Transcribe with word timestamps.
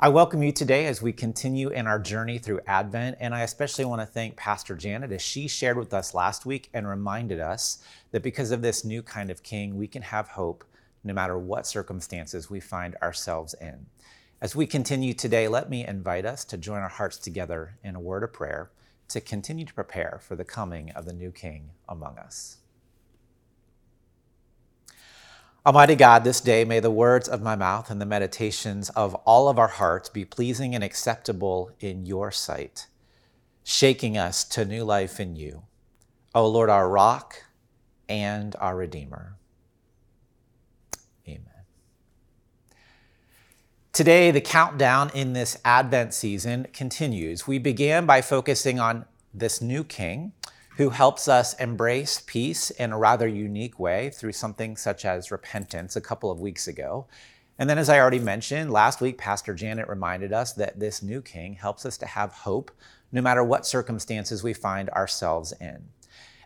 I 0.00 0.10
welcome 0.10 0.44
you 0.44 0.52
today 0.52 0.86
as 0.86 1.02
we 1.02 1.12
continue 1.12 1.70
in 1.70 1.88
our 1.88 1.98
journey 1.98 2.38
through 2.38 2.60
Advent, 2.68 3.16
and 3.18 3.34
I 3.34 3.40
especially 3.40 3.84
want 3.84 4.00
to 4.00 4.06
thank 4.06 4.36
Pastor 4.36 4.76
Janet 4.76 5.10
as 5.10 5.20
she 5.20 5.48
shared 5.48 5.76
with 5.76 5.92
us 5.92 6.14
last 6.14 6.46
week 6.46 6.70
and 6.72 6.86
reminded 6.86 7.40
us 7.40 7.82
that 8.12 8.22
because 8.22 8.52
of 8.52 8.62
this 8.62 8.84
new 8.84 9.02
kind 9.02 9.28
of 9.28 9.42
king, 9.42 9.76
we 9.76 9.88
can 9.88 10.02
have 10.02 10.28
hope 10.28 10.62
no 11.02 11.12
matter 11.12 11.36
what 11.36 11.66
circumstances 11.66 12.48
we 12.48 12.60
find 12.60 12.94
ourselves 13.02 13.56
in. 13.60 13.86
As 14.40 14.54
we 14.54 14.68
continue 14.68 15.14
today, 15.14 15.48
let 15.48 15.68
me 15.68 15.84
invite 15.84 16.24
us 16.24 16.44
to 16.44 16.56
join 16.56 16.78
our 16.78 16.88
hearts 16.88 17.18
together 17.18 17.76
in 17.82 17.96
a 17.96 18.00
word 18.00 18.22
of 18.22 18.32
prayer 18.32 18.70
to 19.08 19.20
continue 19.20 19.64
to 19.64 19.74
prepare 19.74 20.20
for 20.22 20.36
the 20.36 20.44
coming 20.44 20.92
of 20.92 21.06
the 21.06 21.12
new 21.12 21.32
king 21.32 21.70
among 21.88 22.18
us. 22.18 22.57
Almighty 25.68 25.96
God, 25.96 26.24
this 26.24 26.40
day 26.40 26.64
may 26.64 26.80
the 26.80 26.90
words 26.90 27.28
of 27.28 27.42
my 27.42 27.54
mouth 27.54 27.90
and 27.90 28.00
the 28.00 28.06
meditations 28.06 28.88
of 28.88 29.14
all 29.26 29.50
of 29.50 29.58
our 29.58 29.68
hearts 29.68 30.08
be 30.08 30.24
pleasing 30.24 30.74
and 30.74 30.82
acceptable 30.82 31.70
in 31.78 32.06
your 32.06 32.30
sight, 32.30 32.86
shaking 33.64 34.16
us 34.16 34.44
to 34.44 34.64
new 34.64 34.82
life 34.82 35.20
in 35.20 35.36
you. 35.36 35.64
O 36.34 36.48
Lord, 36.48 36.70
our 36.70 36.88
rock 36.88 37.42
and 38.08 38.56
our 38.58 38.76
Redeemer. 38.76 39.36
Amen. 41.28 41.44
Today, 43.92 44.30
the 44.30 44.40
countdown 44.40 45.10
in 45.12 45.34
this 45.34 45.58
Advent 45.66 46.14
season 46.14 46.66
continues. 46.72 47.46
We 47.46 47.58
began 47.58 48.06
by 48.06 48.22
focusing 48.22 48.80
on 48.80 49.04
this 49.34 49.60
new 49.60 49.84
king 49.84 50.32
who 50.78 50.90
helps 50.90 51.26
us 51.26 51.54
embrace 51.54 52.22
peace 52.24 52.70
in 52.70 52.92
a 52.92 52.98
rather 52.98 53.26
unique 53.26 53.80
way 53.80 54.10
through 54.10 54.30
something 54.30 54.76
such 54.76 55.04
as 55.04 55.32
repentance 55.32 55.96
a 55.96 56.00
couple 56.00 56.30
of 56.30 56.38
weeks 56.38 56.68
ago. 56.68 57.04
And 57.58 57.68
then, 57.68 57.78
as 57.78 57.88
I 57.88 57.98
already 57.98 58.20
mentioned, 58.20 58.72
last 58.72 59.00
week, 59.00 59.18
Pastor 59.18 59.54
Janet 59.54 59.88
reminded 59.88 60.32
us 60.32 60.52
that 60.52 60.78
this 60.78 61.02
new 61.02 61.20
king 61.20 61.54
helps 61.54 61.84
us 61.84 61.98
to 61.98 62.06
have 62.06 62.30
hope 62.30 62.70
no 63.10 63.20
matter 63.20 63.42
what 63.42 63.66
circumstances 63.66 64.44
we 64.44 64.54
find 64.54 64.88
ourselves 64.90 65.52
in. 65.60 65.88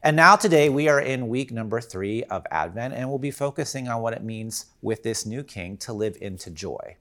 And 0.03 0.17
now, 0.17 0.37
today, 0.37 0.71
we 0.71 0.89
are 0.89 1.01
in 1.01 1.29
week 1.29 1.53
number 1.53 1.83
three 1.83 2.25
of 2.25 2.47
Advent, 2.51 2.95
and 2.95 3.11
we'll 3.11 3.19
be 3.19 3.31
focusing 3.31 3.87
on 3.87 4.01
what 4.01 4.15
it 4.15 4.25
means 4.25 4.65
with 4.81 5.03
this 5.03 5.27
new 5.27 5.43
king 5.43 5.77
to 5.77 5.93
live 5.93 6.17
into 6.23 6.51
joy. 6.51 6.97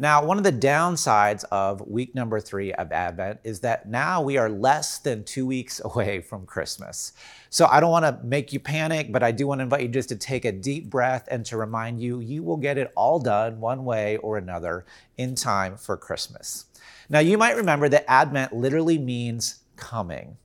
Now, 0.00 0.24
one 0.24 0.38
of 0.38 0.44
the 0.44 0.52
downsides 0.52 1.44
of 1.52 1.86
week 1.86 2.14
number 2.14 2.40
three 2.40 2.72
of 2.72 2.90
Advent 2.90 3.40
is 3.44 3.60
that 3.60 3.86
now 3.86 4.22
we 4.22 4.38
are 4.38 4.48
less 4.48 4.96
than 4.96 5.24
two 5.24 5.44
weeks 5.44 5.78
away 5.84 6.22
from 6.22 6.46
Christmas. 6.46 7.12
So 7.50 7.66
I 7.66 7.80
don't 7.80 7.90
want 7.90 8.06
to 8.06 8.18
make 8.24 8.50
you 8.50 8.60
panic, 8.60 9.12
but 9.12 9.22
I 9.22 9.30
do 9.30 9.46
want 9.46 9.58
to 9.58 9.64
invite 9.64 9.82
you 9.82 9.88
just 9.88 10.08
to 10.08 10.16
take 10.16 10.46
a 10.46 10.52
deep 10.52 10.88
breath 10.88 11.28
and 11.30 11.44
to 11.44 11.58
remind 11.58 12.00
you, 12.00 12.20
you 12.20 12.42
will 12.42 12.56
get 12.56 12.78
it 12.78 12.90
all 12.96 13.18
done 13.18 13.60
one 13.60 13.84
way 13.84 14.16
or 14.16 14.38
another 14.38 14.86
in 15.18 15.34
time 15.34 15.76
for 15.76 15.98
Christmas. 15.98 16.64
Now, 17.10 17.18
you 17.18 17.36
might 17.36 17.56
remember 17.56 17.90
that 17.90 18.10
Advent 18.10 18.54
literally 18.54 18.96
means 18.96 19.60
coming. 19.76 20.38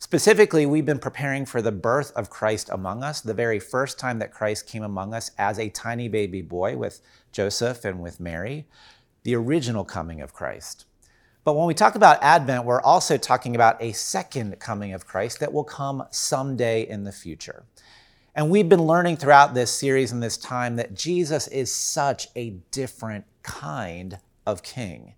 Specifically, 0.00 0.66
we've 0.66 0.86
been 0.86 0.98
preparing 0.98 1.46
for 1.46 1.62
the 1.62 1.72
birth 1.72 2.12
of 2.12 2.28
Christ 2.28 2.68
among 2.70 3.02
us, 3.02 3.22
the 3.22 3.34
very 3.34 3.58
first 3.58 3.98
time 3.98 4.18
that 4.18 4.32
Christ 4.32 4.66
came 4.66 4.82
among 4.82 5.14
us 5.14 5.30
as 5.38 5.58
a 5.58 5.70
tiny 5.70 6.08
baby 6.08 6.42
boy 6.42 6.76
with 6.76 7.00
Joseph 7.32 7.84
and 7.84 8.00
with 8.00 8.20
Mary 8.20 8.66
the 9.28 9.36
original 9.36 9.84
coming 9.84 10.22
of 10.22 10.32
Christ. 10.32 10.86
But 11.44 11.52
when 11.52 11.66
we 11.66 11.74
talk 11.74 11.96
about 11.96 12.22
Advent, 12.22 12.64
we're 12.64 12.80
also 12.80 13.18
talking 13.18 13.54
about 13.54 13.76
a 13.78 13.92
second 13.92 14.58
coming 14.58 14.94
of 14.94 15.06
Christ 15.06 15.38
that 15.40 15.52
will 15.52 15.64
come 15.64 16.04
someday 16.10 16.88
in 16.88 17.04
the 17.04 17.12
future. 17.12 17.66
And 18.34 18.48
we've 18.48 18.70
been 18.70 18.86
learning 18.86 19.18
throughout 19.18 19.52
this 19.52 19.70
series 19.70 20.12
and 20.12 20.22
this 20.22 20.38
time 20.38 20.76
that 20.76 20.94
Jesus 20.94 21.46
is 21.48 21.70
such 21.70 22.28
a 22.36 22.54
different 22.70 23.26
kind 23.42 24.18
of 24.46 24.62
king 24.62 25.12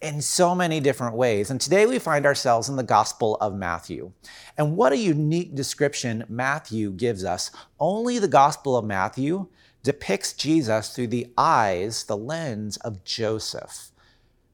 in 0.00 0.22
so 0.22 0.54
many 0.54 0.80
different 0.80 1.14
ways. 1.14 1.50
And 1.50 1.60
today 1.60 1.84
we 1.84 1.98
find 1.98 2.24
ourselves 2.24 2.70
in 2.70 2.76
the 2.76 2.82
Gospel 2.82 3.36
of 3.42 3.54
Matthew. 3.54 4.12
And 4.56 4.74
what 4.74 4.94
a 4.94 4.96
unique 4.96 5.54
description 5.54 6.24
Matthew 6.30 6.92
gives 6.92 7.26
us. 7.26 7.50
Only 7.78 8.18
the 8.18 8.26
Gospel 8.26 8.78
of 8.78 8.86
Matthew 8.86 9.48
depicts 9.82 10.32
Jesus 10.32 10.94
through 10.94 11.08
the 11.08 11.28
eyes, 11.36 12.04
the 12.04 12.16
lens 12.16 12.76
of 12.78 13.04
Joseph, 13.04 13.90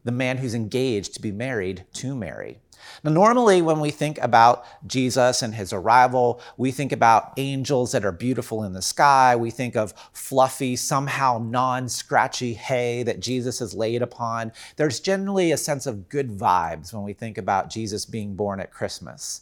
the 0.04 0.12
man 0.12 0.38
who's 0.38 0.54
engaged 0.54 1.14
to 1.14 1.22
be 1.22 1.32
married 1.32 1.84
to 1.94 2.14
Mary. 2.14 2.60
Now, 3.03 3.10
normally, 3.10 3.62
when 3.62 3.81
we 3.81 3.91
think 3.91 4.19
about 4.19 4.64
Jesus 4.87 5.42
and 5.42 5.54
his 5.54 5.72
arrival, 5.72 6.41
we 6.56 6.70
think 6.70 6.92
about 6.92 7.32
angels 7.37 7.92
that 7.92 8.04
are 8.04 8.12
beautiful 8.12 8.64
in 8.64 8.72
the 8.72 8.82
sky. 8.82 9.37
We 9.37 9.50
think 9.50 9.76
of 9.76 9.94
fluffy, 10.12 10.76
somehow 10.76 11.38
non 11.43 11.88
scratchy 11.88 12.54
hay 12.54 13.03
that 13.03 13.20
Jesus 13.20 13.60
is 13.60 13.75
laid 13.75 14.03
upon. 14.03 14.53
There's 14.76 15.00
generally 15.00 15.53
a 15.53 15.56
sense 15.56 15.87
of 15.87 16.08
good 16.08 16.31
vibes 16.31 16.93
when 16.93 17.03
we 17.03 17.12
think 17.12 17.38
about 17.38 17.70
Jesus 17.70 18.04
being 18.04 18.34
born 18.34 18.60
at 18.60 18.72
Christmas. 18.72 19.41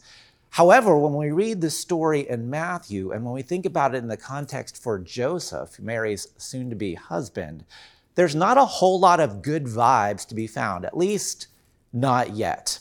However, 0.55 0.97
when 0.97 1.15
we 1.15 1.33
read 1.33 1.61
the 1.61 1.69
story 1.69 2.29
in 2.29 2.49
Matthew 2.49 3.11
and 3.11 3.25
when 3.25 3.35
we 3.35 3.43
think 3.43 3.67
about 3.67 3.93
it 3.93 3.99
in 3.99 4.07
the 4.07 4.17
context 4.17 4.81
for 4.81 5.01
Joseph, 5.01 5.81
Mary's 5.81 6.29
soon 6.37 6.71
to 6.71 6.77
be 6.77 6.95
husband, 6.95 7.65
there's 8.15 8.37
not 8.37 8.57
a 8.57 8.65
whole 8.65 9.01
lot 9.01 9.19
of 9.19 9.43
good 9.43 9.65
vibes 9.65 10.25
to 10.29 10.35
be 10.37 10.47
found, 10.47 10.85
at 10.85 10.97
least 10.97 11.49
not 11.93 12.37
yet. 12.37 12.79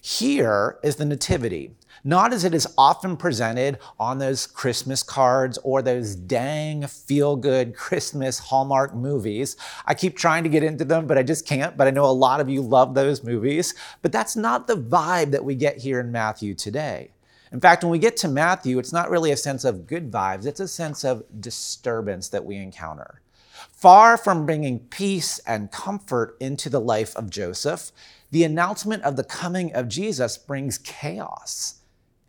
Here 0.00 0.80
is 0.82 0.96
the 0.96 1.04
Nativity, 1.04 1.76
not 2.04 2.34
as 2.34 2.44
it 2.44 2.54
is 2.54 2.68
often 2.76 3.16
presented 3.16 3.78
on 3.98 4.18
those 4.18 4.46
Christmas 4.46 5.02
cards 5.02 5.58
or 5.64 5.80
those 5.80 6.14
dang 6.14 6.86
feel 6.86 7.34
good 7.34 7.74
Christmas 7.74 8.38
Hallmark 8.38 8.94
movies. 8.94 9.56
I 9.86 9.94
keep 9.94 10.16
trying 10.16 10.42
to 10.44 10.50
get 10.50 10.62
into 10.62 10.84
them, 10.84 11.06
but 11.06 11.16
I 11.16 11.22
just 11.22 11.46
can't. 11.46 11.78
But 11.78 11.86
I 11.86 11.90
know 11.90 12.04
a 12.04 12.12
lot 12.12 12.40
of 12.40 12.50
you 12.50 12.60
love 12.60 12.94
those 12.94 13.24
movies. 13.24 13.74
But 14.02 14.12
that's 14.12 14.36
not 14.36 14.66
the 14.66 14.76
vibe 14.76 15.30
that 15.30 15.44
we 15.44 15.54
get 15.54 15.78
here 15.78 15.98
in 15.98 16.12
Matthew 16.12 16.54
today. 16.54 17.10
In 17.50 17.60
fact, 17.60 17.82
when 17.82 17.90
we 17.90 17.98
get 17.98 18.18
to 18.18 18.28
Matthew, 18.28 18.78
it's 18.78 18.92
not 18.92 19.10
really 19.10 19.30
a 19.30 19.36
sense 19.36 19.64
of 19.64 19.86
good 19.86 20.10
vibes, 20.10 20.44
it's 20.44 20.60
a 20.60 20.68
sense 20.68 21.04
of 21.04 21.22
disturbance 21.40 22.28
that 22.28 22.44
we 22.44 22.56
encounter. 22.56 23.22
Far 23.70 24.16
from 24.16 24.44
bringing 24.44 24.80
peace 24.80 25.38
and 25.46 25.70
comfort 25.70 26.36
into 26.40 26.68
the 26.68 26.80
life 26.80 27.14
of 27.16 27.30
Joseph, 27.30 27.92
the 28.30 28.44
announcement 28.44 29.04
of 29.04 29.14
the 29.14 29.24
coming 29.24 29.72
of 29.72 29.88
Jesus 29.88 30.36
brings 30.36 30.78
chaos 30.78 31.83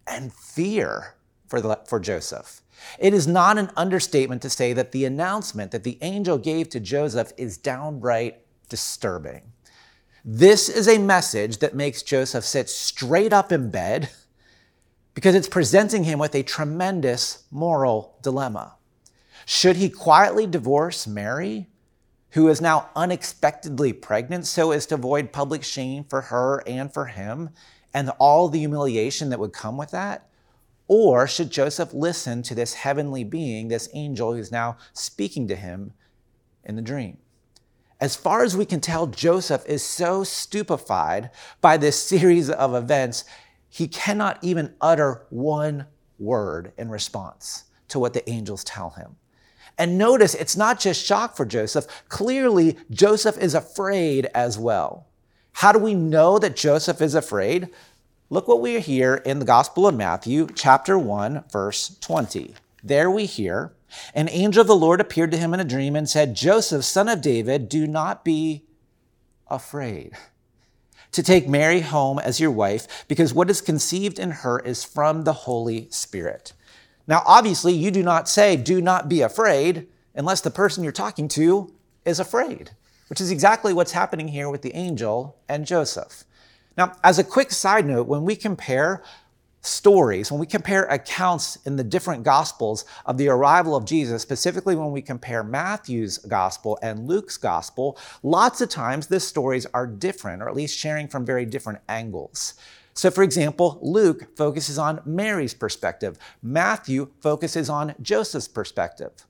and 0.08 0.34
fear 0.34 1.16
for, 1.48 1.62
the, 1.62 1.80
for 1.88 2.00
Joseph. 2.00 2.62
It 3.00 3.14
is 3.14 3.28
not 3.28 3.58
an 3.58 3.72
understatement 3.76 4.42
to 4.42 4.50
say 4.50 4.74
that 4.74 4.92
the 4.92 5.06
announcement 5.06 5.72
that 5.72 5.84
the 5.84 5.98
angel 6.02 6.38
gave 6.38 6.70
to 6.70 6.80
Joseph 6.80 7.32
is 7.38 7.58
downright 7.58 8.42
disturbing. 8.70 9.52
This 10.24 10.70
is 10.70 10.88
a 10.88 10.98
message 10.98 11.60
that 11.60 11.76
makes 11.76 12.02
Joseph 12.02 12.44
sit 12.44 12.70
straight 12.70 13.32
up 13.32 13.52
in 13.52 13.70
bed 13.70 14.10
because 15.14 15.36
it's 15.36 15.48
presenting 15.48 16.04
him 16.04 16.20
with 16.20 16.36
a 16.36 16.44
tremendous 16.44 17.44
moral 17.52 18.18
dilemma. 18.22 18.76
Should 19.46 19.76
he 19.76 19.90
quietly 19.90 20.48
divorce 20.48 21.06
Mary, 21.06 21.68
who 22.32 22.50
is 22.50 22.60
now 22.60 22.90
unexpectedly 22.96 23.94
pregnant, 23.94 24.48
so 24.48 24.72
as 24.72 24.88
to 24.88 24.96
avoid 24.96 25.32
public 25.32 25.64
shame 25.64 26.04
for 26.04 26.22
her 26.22 26.64
and 26.66 26.92
for 26.94 27.06
him 27.06 27.52
and 27.96 28.10
all 28.20 28.50
the 28.50 28.60
humiliation 28.60 29.30
that 29.30 29.40
would 29.40 29.54
come 29.54 29.78
with 29.78 29.92
that? 29.92 30.28
Or 30.88 31.26
should 31.28 31.50
Joseph 31.50 31.94
listen 31.94 32.44
to 32.44 32.54
this 32.54 32.74
heavenly 32.74 33.24
being, 33.24 33.70
this 33.70 33.90
angel 33.94 34.34
who's 34.34 34.52
now 34.52 34.78
speaking 34.92 35.48
to 35.48 35.56
him 35.56 35.94
in 36.66 36.76
the 36.76 36.82
dream? 36.82 37.18
As 38.02 38.18
far 38.18 38.44
as 38.44 38.58
we 38.58 38.66
can 38.66 38.82
tell, 38.82 39.08
Joseph 39.08 39.66
is 39.66 39.82
so 39.82 40.26
stupefied 40.26 41.32
by 41.62 41.78
this 41.78 41.98
series 42.00 42.50
of 42.50 42.76
events 42.76 43.24
he 43.70 43.88
cannot 43.88 44.40
even 44.42 44.76
utter 44.82 45.26
one 45.30 45.86
word 46.20 46.74
in 46.78 46.90
response 46.90 47.64
to 47.88 47.98
what 47.98 48.14
the 48.14 48.30
angels 48.30 48.64
tell 48.66 48.92
him. 48.92 49.16
And 49.78 49.98
notice 49.98 50.36
it's 50.36 50.58
not 50.58 50.80
just 50.80 51.06
shock 51.06 51.36
for 51.36 51.46
Joseph. 51.46 51.88
Clearly, 52.10 52.78
Joseph 52.92 53.38
is 53.38 53.56
afraid 53.56 54.28
as 54.34 54.58
well. 54.58 55.08
How 55.60 55.72
do 55.72 55.80
we 55.80 55.94
know 55.94 56.38
that 56.38 56.58
Joseph 56.58 57.02
is 57.02 57.16
afraid? 57.16 57.70
Look 58.30 58.46
what 58.46 58.60
we 58.60 58.82
hear 58.82 59.16
in 59.16 59.40
the 59.40 59.46
Gospel 59.46 59.88
of 59.88 59.96
Matthew, 59.96 60.48
chapter 60.54 61.00
1, 61.00 61.46
verse 61.50 61.98
20. 62.02 62.56
There 62.84 63.10
we 63.10 63.26
hear, 63.26 63.72
an 64.14 64.28
angel 64.30 64.60
of 64.60 64.68
the 64.68 64.76
Lord 64.76 65.00
appeared 65.00 65.32
to 65.32 65.38
him 65.38 65.54
in 65.54 65.62
a 65.62 65.64
dream 65.64 65.96
and 65.96 66.10
said, 66.10 66.36
Joseph, 66.36 66.84
son 66.84 67.08
of 67.08 67.22
David, 67.22 67.70
do 67.70 67.88
not 67.88 68.26
be 68.26 68.66
afraid 69.48 70.12
to 71.14 71.24
take 71.24 71.48
Mary 71.48 71.80
home 71.80 72.20
as 72.20 72.42
your 72.42 72.52
wife, 72.52 73.06
because 73.08 73.34
what 73.34 73.50
is 73.50 73.62
conceived 73.62 74.20
in 74.20 74.32
her 74.32 74.60
is 74.60 74.84
from 74.84 75.24
the 75.24 75.32
Holy 75.32 75.88
Spirit. 75.90 76.52
Now, 77.08 77.24
obviously, 77.26 77.72
you 77.72 77.92
do 77.92 78.04
not 78.04 78.28
say, 78.28 78.58
do 78.58 78.82
not 78.82 79.08
be 79.08 79.22
afraid, 79.22 79.88
unless 80.14 80.42
the 80.42 80.52
person 80.52 80.84
you're 80.84 80.92
talking 80.92 81.30
to 81.30 81.74
is 82.04 82.20
afraid, 82.20 82.72
which 83.08 83.22
is 83.22 83.32
exactly 83.32 83.74
what's 83.74 83.92
happening 83.92 84.28
here 84.28 84.50
with 84.50 84.62
the 84.62 84.76
angel 84.76 85.38
and 85.48 85.66
Joseph. 85.66 86.24
Now, 86.78 86.94
as 87.04 87.20
a 87.20 87.24
quick 87.24 87.52
side 87.52 87.86
note, 87.86 88.08
when 88.08 88.24
we 88.24 88.36
compare 88.36 89.04
stories, 89.62 90.32
when 90.32 90.40
we 90.40 90.46
compare 90.46 90.84
accounts 90.86 91.58
in 91.66 91.76
the 91.76 91.84
different 91.84 92.24
gospels 92.24 92.86
of 93.06 93.18
the 93.18 93.30
arrival 93.30 93.76
of 93.76 93.86
Jesus, 93.86 94.22
specifically 94.22 94.76
when 94.76 94.92
we 94.92 95.02
compare 95.02 95.44
Matthew's 95.44 96.20
gospel 96.20 96.78
and 96.82 97.08
Luke's 97.08 97.38
gospel, 97.38 97.98
lots 98.22 98.62
of 98.62 98.70
times 98.70 99.08
the 99.08 99.20
stories 99.20 99.66
are 99.74 99.88
different, 99.88 100.42
or 100.42 100.50
at 100.50 100.56
least 100.56 100.78
sharing 100.78 101.08
from 101.08 101.26
very 101.26 101.46
different 101.46 101.80
angles. 101.90 102.54
So, 102.94 103.12
for 103.12 103.24
example, 103.24 103.80
Luke 103.82 104.38
focuses 104.38 104.78
on 104.78 105.02
Mary's 105.06 105.54
perspective, 105.54 106.18
Matthew 106.42 107.12
focuses 107.20 107.70
on 107.70 107.96
Joseph's 108.02 108.48
perspective. 108.48 109.26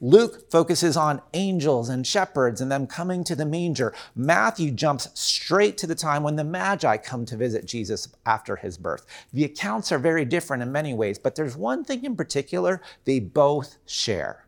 Luke 0.00 0.48
focuses 0.50 0.96
on 0.96 1.20
angels 1.34 1.88
and 1.88 2.06
shepherds 2.06 2.60
and 2.60 2.70
them 2.70 2.86
coming 2.86 3.24
to 3.24 3.34
the 3.34 3.44
manger. 3.44 3.92
Matthew 4.14 4.70
jumps 4.70 5.08
straight 5.14 5.76
to 5.78 5.86
the 5.88 5.94
time 5.94 6.22
when 6.22 6.36
the 6.36 6.44
Magi 6.44 6.96
come 6.98 7.24
to 7.26 7.36
visit 7.36 7.66
Jesus 7.66 8.08
after 8.24 8.56
his 8.56 8.78
birth. 8.78 9.06
The 9.32 9.44
accounts 9.44 9.90
are 9.90 9.98
very 9.98 10.24
different 10.24 10.62
in 10.62 10.70
many 10.70 10.94
ways, 10.94 11.18
but 11.18 11.34
there's 11.34 11.56
one 11.56 11.84
thing 11.84 12.04
in 12.04 12.14
particular 12.14 12.80
they 13.04 13.18
both 13.18 13.78
share. 13.86 14.46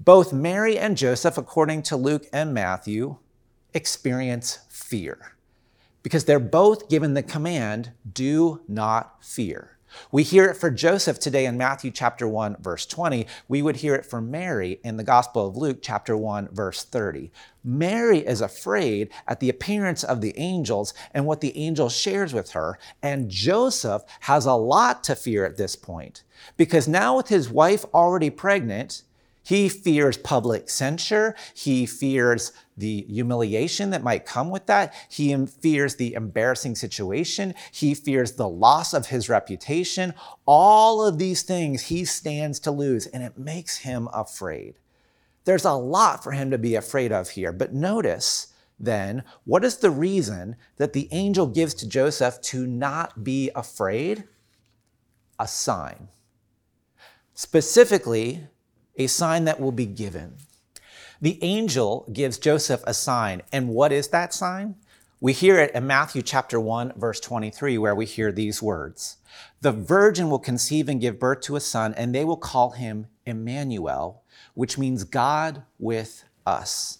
Both 0.00 0.32
Mary 0.32 0.78
and 0.78 0.96
Joseph, 0.96 1.36
according 1.36 1.82
to 1.84 1.96
Luke 1.96 2.26
and 2.32 2.54
Matthew, 2.54 3.16
experience 3.74 4.60
fear 4.68 5.36
because 6.02 6.24
they're 6.24 6.40
both 6.40 6.88
given 6.88 7.14
the 7.14 7.22
command 7.22 7.92
do 8.12 8.60
not 8.66 9.24
fear. 9.24 9.76
We 10.10 10.22
hear 10.22 10.46
it 10.46 10.56
for 10.56 10.70
Joseph 10.70 11.18
today 11.18 11.46
in 11.46 11.56
Matthew 11.56 11.90
chapter 11.90 12.26
1 12.28 12.56
verse 12.60 12.86
20. 12.86 13.26
We 13.48 13.62
would 13.62 13.76
hear 13.76 13.94
it 13.94 14.06
for 14.06 14.20
Mary 14.20 14.80
in 14.84 14.96
the 14.96 15.04
Gospel 15.04 15.46
of 15.46 15.56
Luke 15.56 15.78
chapter 15.82 16.16
1 16.16 16.48
verse 16.52 16.84
30. 16.84 17.30
Mary 17.64 18.18
is 18.18 18.40
afraid 18.40 19.10
at 19.28 19.40
the 19.40 19.48
appearance 19.48 20.02
of 20.02 20.20
the 20.20 20.36
angels 20.38 20.94
and 21.14 21.26
what 21.26 21.40
the 21.40 21.56
angel 21.56 21.88
shares 21.88 22.32
with 22.32 22.50
her, 22.50 22.78
and 23.02 23.30
Joseph 23.30 24.02
has 24.20 24.46
a 24.46 24.54
lot 24.54 25.04
to 25.04 25.14
fear 25.14 25.44
at 25.44 25.56
this 25.56 25.76
point 25.76 26.22
because 26.56 26.88
now 26.88 27.16
with 27.16 27.28
his 27.28 27.48
wife 27.50 27.84
already 27.94 28.30
pregnant, 28.30 29.02
he 29.42 29.68
fears 29.68 30.16
public 30.16 30.70
censure. 30.70 31.34
He 31.54 31.84
fears 31.84 32.52
the 32.76 33.02
humiliation 33.02 33.90
that 33.90 34.02
might 34.02 34.24
come 34.24 34.50
with 34.50 34.66
that. 34.66 34.94
He 35.08 35.34
fears 35.46 35.96
the 35.96 36.14
embarrassing 36.14 36.76
situation. 36.76 37.54
He 37.72 37.94
fears 37.94 38.32
the 38.32 38.48
loss 38.48 38.94
of 38.94 39.06
his 39.06 39.28
reputation. 39.28 40.14
All 40.46 41.04
of 41.04 41.18
these 41.18 41.42
things 41.42 41.82
he 41.82 42.04
stands 42.04 42.60
to 42.60 42.70
lose, 42.70 43.06
and 43.06 43.22
it 43.22 43.36
makes 43.36 43.78
him 43.78 44.08
afraid. 44.12 44.78
There's 45.44 45.64
a 45.64 45.72
lot 45.72 46.22
for 46.22 46.32
him 46.32 46.50
to 46.52 46.58
be 46.58 46.76
afraid 46.76 47.10
of 47.10 47.30
here. 47.30 47.52
But 47.52 47.74
notice 47.74 48.54
then, 48.78 49.24
what 49.44 49.64
is 49.64 49.78
the 49.78 49.90
reason 49.90 50.56
that 50.76 50.92
the 50.92 51.08
angel 51.10 51.46
gives 51.46 51.74
to 51.74 51.88
Joseph 51.88 52.40
to 52.42 52.66
not 52.66 53.24
be 53.24 53.50
afraid? 53.54 54.24
A 55.38 55.48
sign. 55.48 56.08
Specifically, 57.34 58.46
a 58.96 59.06
sign 59.06 59.44
that 59.44 59.60
will 59.60 59.72
be 59.72 59.86
given. 59.86 60.36
The 61.20 61.38
angel 61.42 62.08
gives 62.12 62.38
Joseph 62.38 62.82
a 62.84 62.94
sign. 62.94 63.42
And 63.52 63.68
what 63.68 63.92
is 63.92 64.08
that 64.08 64.34
sign? 64.34 64.74
We 65.20 65.32
hear 65.32 65.56
it 65.60 65.72
in 65.72 65.86
Matthew 65.86 66.20
chapter 66.20 66.58
1, 66.58 66.94
verse 66.96 67.20
23, 67.20 67.78
where 67.78 67.94
we 67.94 68.06
hear 68.06 68.32
these 68.32 68.60
words 68.60 69.18
The 69.60 69.70
virgin 69.70 70.30
will 70.30 70.40
conceive 70.40 70.88
and 70.88 71.00
give 71.00 71.20
birth 71.20 71.42
to 71.42 71.54
a 71.54 71.60
son, 71.60 71.94
and 71.94 72.12
they 72.12 72.24
will 72.24 72.36
call 72.36 72.70
him 72.70 73.06
Emmanuel, 73.24 74.24
which 74.54 74.78
means 74.78 75.04
God 75.04 75.62
with 75.78 76.24
us. 76.44 76.98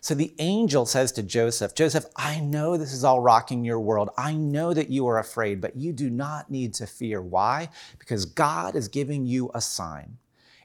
So 0.00 0.16
the 0.16 0.34
angel 0.40 0.84
says 0.84 1.12
to 1.12 1.22
Joseph, 1.22 1.76
Joseph, 1.76 2.06
I 2.16 2.40
know 2.40 2.76
this 2.76 2.92
is 2.92 3.04
all 3.04 3.20
rocking 3.20 3.64
your 3.64 3.78
world. 3.78 4.10
I 4.18 4.34
know 4.34 4.74
that 4.74 4.90
you 4.90 5.06
are 5.06 5.20
afraid, 5.20 5.60
but 5.60 5.76
you 5.76 5.92
do 5.92 6.10
not 6.10 6.50
need 6.50 6.74
to 6.74 6.86
fear. 6.88 7.22
Why? 7.22 7.68
Because 8.00 8.24
God 8.24 8.74
is 8.74 8.88
giving 8.88 9.24
you 9.24 9.52
a 9.54 9.60
sign 9.60 10.18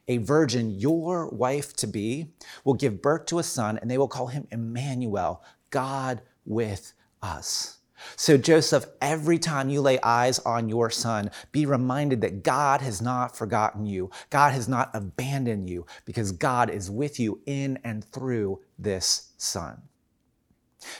a 0.08 0.18
virgin, 0.18 0.70
your 0.70 1.28
wife 1.28 1.74
to 1.76 1.86
be, 1.86 2.32
will 2.64 2.74
give 2.74 3.02
birth 3.02 3.26
to 3.26 3.38
a 3.38 3.42
son, 3.42 3.78
and 3.78 3.90
they 3.90 3.98
will 3.98 4.08
call 4.08 4.26
him 4.28 4.48
Emmanuel, 4.50 5.44
God 5.70 6.22
with 6.44 6.94
us. 7.22 7.78
So, 8.16 8.36
Joseph, 8.36 8.86
every 9.00 9.38
time 9.38 9.68
you 9.68 9.80
lay 9.80 9.98
eyes 10.00 10.38
on 10.40 10.68
your 10.68 10.88
son, 10.90 11.30
be 11.52 11.66
reminded 11.66 12.20
that 12.20 12.42
God 12.42 12.80
has 12.80 13.02
not 13.02 13.36
forgotten 13.36 13.86
you. 13.86 14.10
God 14.30 14.52
has 14.52 14.68
not 14.68 14.90
abandoned 14.94 15.68
you 15.68 15.84
because 16.04 16.32
God 16.32 16.70
is 16.70 16.90
with 16.90 17.18
you 17.18 17.40
in 17.46 17.78
and 17.84 18.04
through 18.04 18.60
this 18.78 19.32
son. 19.36 19.82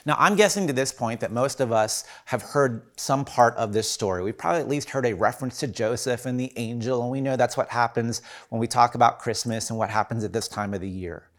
Now, 0.05 0.15
I'm 0.19 0.35
guessing 0.35 0.67
to 0.67 0.73
this 0.73 0.91
point 0.91 1.19
that 1.21 1.31
most 1.31 1.61
of 1.61 1.71
us 1.71 2.03
have 2.25 2.41
heard 2.41 2.83
some 2.97 3.25
part 3.25 3.55
of 3.55 3.73
this 3.73 3.89
story. 3.89 4.23
We've 4.23 4.37
probably 4.37 4.61
at 4.61 4.67
least 4.67 4.89
heard 4.89 5.05
a 5.05 5.13
reference 5.13 5.59
to 5.59 5.67
Joseph 5.67 6.25
and 6.25 6.39
the 6.39 6.51
angel, 6.57 7.01
and 7.01 7.11
we 7.11 7.21
know 7.21 7.35
that's 7.35 7.57
what 7.57 7.69
happens 7.69 8.21
when 8.49 8.59
we 8.59 8.67
talk 8.67 8.95
about 8.95 9.19
Christmas 9.19 9.69
and 9.69 9.79
what 9.79 9.89
happens 9.89 10.23
at 10.23 10.33
this 10.33 10.47
time 10.47 10.73
of 10.73 10.81
the 10.81 10.89
year. 10.89 11.29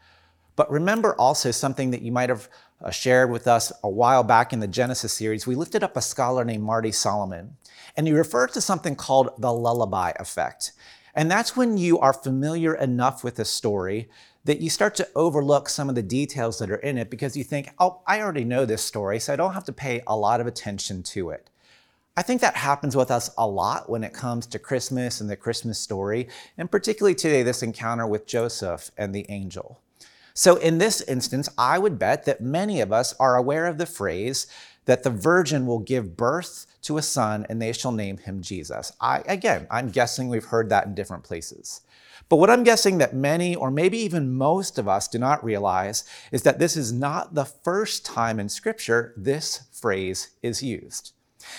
But 0.57 0.71
remember 0.71 1.15
also 1.15 1.51
something 1.51 1.91
that 1.91 2.03
you 2.03 2.13
might 2.13 2.29
have 2.29 2.49
uh, 2.83 2.91
shared 2.91 3.31
with 3.31 3.47
us 3.47 3.73
a 3.83 3.89
while 3.89 4.23
back 4.23 4.53
in 4.53 4.61
the 4.61 4.69
Genesis 4.69 5.13
series. 5.13 5.47
We 5.47 5.55
lifted 5.55 5.83
up 5.83 5.97
a 5.97 6.03
scholar 6.03 6.45
named 6.45 6.65
Marty 6.65 6.93
Solomon, 6.93 7.57
and 7.97 8.07
he 8.07 8.13
referred 8.13 8.53
to 8.55 8.61
something 8.61 8.97
called 8.97 9.31
the 9.39 9.53
lullaby 9.53 10.13
effect. 10.19 10.73
And 11.15 11.31
that's 11.31 11.57
when 11.57 11.77
you 11.77 11.99
are 11.99 12.13
familiar 12.13 12.75
enough 12.75 13.25
with 13.25 13.39
a 13.39 13.45
story 13.45 14.09
that 14.45 14.61
you 14.61 14.71
start 14.71 14.95
to 14.97 15.09
overlook 15.15 15.69
some 15.69 15.89
of 15.89 15.95
the 15.95 16.03
details 16.03 16.59
that 16.59 16.71
are 16.71 16.77
in 16.77 16.99
it 16.99 17.11
because 17.11 17.37
you 17.37 17.45
think, 17.45 17.71
oh, 17.79 18.01
I 18.07 18.21
already 18.21 18.45
know 18.45 18.65
this 18.65 18.83
story, 18.83 19.21
so 19.21 19.33
I 19.33 19.37
don't 19.37 19.55
have 19.55 19.65
to 19.65 19.73
pay 19.73 20.03
a 20.07 20.17
lot 20.17 20.41
of 20.41 20.47
attention 20.47 21.03
to 21.05 21.31
it. 21.31 21.51
I 22.17 22.23
think 22.23 22.41
that 22.41 22.57
happens 22.57 22.97
with 22.97 23.11
us 23.11 23.31
a 23.39 23.47
lot 23.47 23.89
when 23.89 24.03
it 24.03 24.13
comes 24.13 24.47
to 24.49 24.59
Christmas 24.59 25.21
and 25.21 25.31
the 25.31 25.37
Christmas 25.37 25.79
story, 25.79 26.29
and 26.59 26.71
particularly 26.71 27.15
today, 27.15 27.43
this 27.43 27.63
encounter 27.63 28.07
with 28.07 28.27
Joseph 28.27 28.91
and 28.99 29.15
the 29.15 29.27
angel. 29.29 29.81
So, 30.35 30.57
in 30.57 30.79
this 30.79 31.01
instance, 31.03 31.49
I 31.57 31.79
would 31.79 31.99
bet 31.99 32.25
that 32.25 32.41
many 32.41 32.81
of 32.81 32.93
us 32.93 33.15
are 33.21 33.37
aware 33.37 33.67
of 33.67 33.79
the 33.79 33.87
phrase 33.87 34.47
that 34.87 35.03
the 35.03 35.11
virgin 35.11 35.67
will 35.67 35.79
give 35.79 36.17
birth 36.17 36.67
to 36.83 36.99
a 36.99 37.03
son 37.03 37.47
and 37.49 37.61
they 37.61 37.73
shall 37.73 37.93
name 37.93 38.19
him 38.19 38.43
Jesus. 38.43 38.93
I, 39.01 39.23
again, 39.27 39.67
I'm 39.71 39.91
guessing 39.91 40.29
we've 40.29 40.45
heard 40.45 40.69
that 40.71 40.87
in 40.87 40.95
different 40.95 41.25
places. 41.25 41.83
But 42.31 42.37
what 42.37 42.49
I'm 42.49 42.63
guessing 42.63 42.99
that 42.99 43.13
many, 43.13 43.57
or 43.57 43.73
maybe 43.73 43.99
even 43.99 44.33
most 44.33 44.79
of 44.79 44.87
us, 44.87 45.09
do 45.09 45.19
not 45.19 45.45
realize 45.45 46.05
is 46.31 46.43
that 46.45 46.61
this 46.61 46.77
is 46.77 46.93
not 46.93 47.35
the 47.35 47.45
first 47.45 48.07
time 48.07 48.39
in 48.39 48.49
Scripture 48.49 49.13
this 49.17 49.65
phrase 49.73 50.31
is 50.41 50.63
used. 50.63 51.13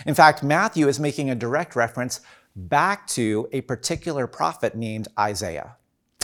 In 0.06 0.16
fact, 0.16 0.42
Matthew 0.42 0.88
is 0.88 0.98
making 0.98 1.30
a 1.30 1.36
direct 1.36 1.76
reference 1.76 2.22
back 2.56 3.06
to 3.08 3.50
a 3.52 3.62
particular 3.62 4.28
prophet 4.28 4.74
named 4.74 5.10
Isaiah. 5.20 5.76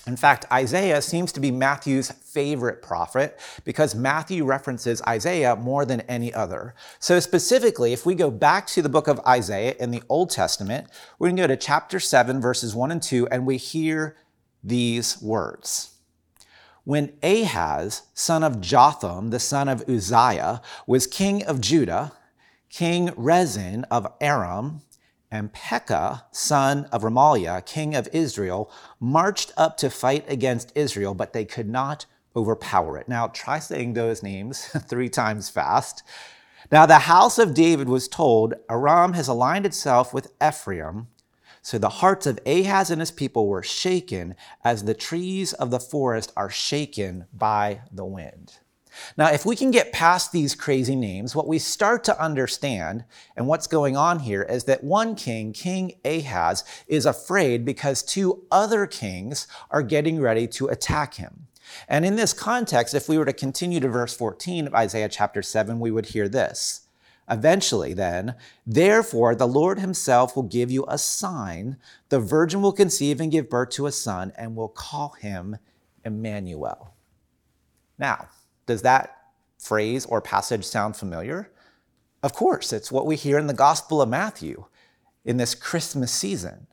In 0.06 0.16
fact, 0.16 0.46
Isaiah 0.50 1.02
seems 1.02 1.34
to 1.34 1.42
be 1.42 1.52
Matthew's 1.52 2.10
favorite 2.12 2.82
prophet 2.82 3.38
because 3.66 3.94
Matthew 3.94 4.46
references 4.46 5.02
Isaiah 5.02 5.58
more 5.58 5.84
than 5.84 6.00
any 6.02 6.34
other. 6.34 6.74
So, 7.00 7.20
specifically, 7.20 7.92
if 7.92 8.06
we 8.06 8.16
go 8.16 8.32
back 8.32 8.68
to 8.68 8.82
the 8.82 8.88
book 8.88 9.10
of 9.10 9.20
Isaiah 9.28 9.76
in 9.78 9.92
the 9.92 10.04
Old 10.08 10.30
Testament, 10.30 10.88
we're 11.20 11.28
going 11.28 11.36
to 11.36 11.44
go 11.44 11.48
to 11.48 11.58
chapter 11.58 12.00
7, 12.00 12.40
verses 12.40 12.74
1 12.74 12.92
and 12.92 13.04
2, 13.04 13.28
and 13.28 13.46
we 13.46 13.58
hear 13.58 14.16
these 14.68 15.22
words. 15.22 15.92
When 16.84 17.14
Ahaz, 17.22 18.04
son 18.14 18.44
of 18.44 18.62
Jotham, 18.62 19.30
the 19.30 19.40
son 19.40 19.68
of 19.68 19.84
Uzziah, 19.90 20.62
was 20.86 21.06
king 21.06 21.44
of 21.44 21.60
Judah, 21.60 22.14
King 22.70 23.12
Rezin 23.16 23.84
of 23.86 24.08
Aram, 24.22 24.82
and 25.30 25.52
Pekah, 25.52 26.24
son 26.32 26.86
of 26.86 27.02
Remaliah, 27.02 27.66
king 27.66 27.96
of 27.96 28.08
Israel, 28.14 28.72
marched 29.00 29.52
up 29.58 29.76
to 29.78 29.90
fight 29.90 30.24
against 30.30 30.72
Israel, 30.76 31.14
but 31.14 31.34
they 31.34 31.44
could 31.44 31.68
not 31.68 32.06
overpower 32.36 32.98
it. 32.98 33.10
Now, 33.10 33.28
try 33.28 33.60
saying 33.60 33.94
those 33.94 34.24
names 34.24 34.68
three 34.88 35.10
times 35.10 35.50
fast. 35.50 36.04
Now, 36.72 36.86
the 36.86 37.00
house 37.00 37.38
of 37.40 37.54
David 37.54 37.90
was 37.90 38.08
told, 38.08 38.54
Aram 38.70 39.14
has 39.14 39.28
aligned 39.28 39.66
itself 39.66 40.14
with 40.14 40.32
Ephraim, 40.42 41.08
so 41.68 41.78
the 41.78 41.90
hearts 41.90 42.26
of 42.26 42.40
Ahaz 42.46 42.92
and 42.92 43.02
his 43.02 43.12
people 43.12 43.46
were 43.46 43.62
shaken 43.62 44.36
as 44.64 44.86
the 44.86 44.94
trees 44.94 45.52
of 45.52 45.70
the 45.70 45.82
forest 45.82 46.32
are 46.38 46.50
shaken 46.50 47.26
by 47.34 47.82
the 47.92 48.06
wind. 48.06 48.60
Now, 49.18 49.34
if 49.34 49.46
we 49.46 49.58
can 49.58 49.70
get 49.72 49.92
past 49.92 50.32
these 50.32 50.56
crazy 50.56 50.96
names, 50.96 51.36
what 51.36 51.46
we 51.46 51.60
start 51.60 52.06
to 52.06 52.24
understand 52.24 53.04
and 53.36 53.48
what's 53.48 53.68
going 53.68 53.98
on 53.98 54.20
here 54.20 54.44
is 54.44 54.64
that 54.64 54.82
one 54.82 55.14
king, 55.14 55.52
King 55.52 55.92
Ahaz, 56.06 56.64
is 56.88 57.06
afraid 57.06 57.66
because 57.66 58.02
two 58.02 58.46
other 58.50 58.88
kings 58.88 59.46
are 59.70 59.84
getting 59.84 60.22
ready 60.22 60.48
to 60.48 60.68
attack 60.68 61.16
him. 61.16 61.48
And 61.90 62.06
in 62.06 62.16
this 62.16 62.32
context, 62.32 62.94
if 62.94 63.10
we 63.10 63.18
were 63.18 63.26
to 63.26 63.34
continue 63.34 63.82
to 63.82 63.90
verse 63.90 64.16
14 64.16 64.68
of 64.68 64.74
Isaiah 64.74 65.10
chapter 65.10 65.42
7, 65.42 65.82
we 65.82 65.92
would 65.92 66.06
hear 66.06 66.30
this. 66.30 66.87
Eventually, 67.30 67.94
then, 67.94 68.36
therefore, 68.66 69.36
the 69.36 69.48
Lord 69.48 69.80
himself 69.80 70.36
will 70.36 70.44
give 70.44 70.72
you 70.72 70.86
a 70.88 70.98
sign. 70.98 71.78
The 72.10 72.20
virgin 72.20 72.62
will 72.62 72.72
conceive 72.72 73.20
and 73.20 73.32
give 73.32 73.50
birth 73.50 73.72
to 73.72 73.86
a 73.86 73.92
son, 73.92 74.32
and 74.38 74.56
will 74.56 74.70
call 74.70 75.10
him 75.20 75.58
Emmanuel. 76.06 76.94
Now, 78.00 78.30
does 78.66 78.82
that 78.84 79.16
phrase 79.60 80.06
or 80.06 80.22
passage 80.22 80.64
sound 80.64 80.96
familiar? 80.96 81.52
Of 82.24 82.34
course, 82.34 82.72
it's 82.72 82.92
what 82.92 83.06
we 83.06 83.16
hear 83.16 83.38
in 83.38 83.48
the 83.48 83.54
Gospel 83.54 84.02
of 84.02 84.10
Matthew. 84.10 84.66
in 85.28 85.38
this 85.38 85.54
Christmas 85.54 86.12
season. 86.12 86.66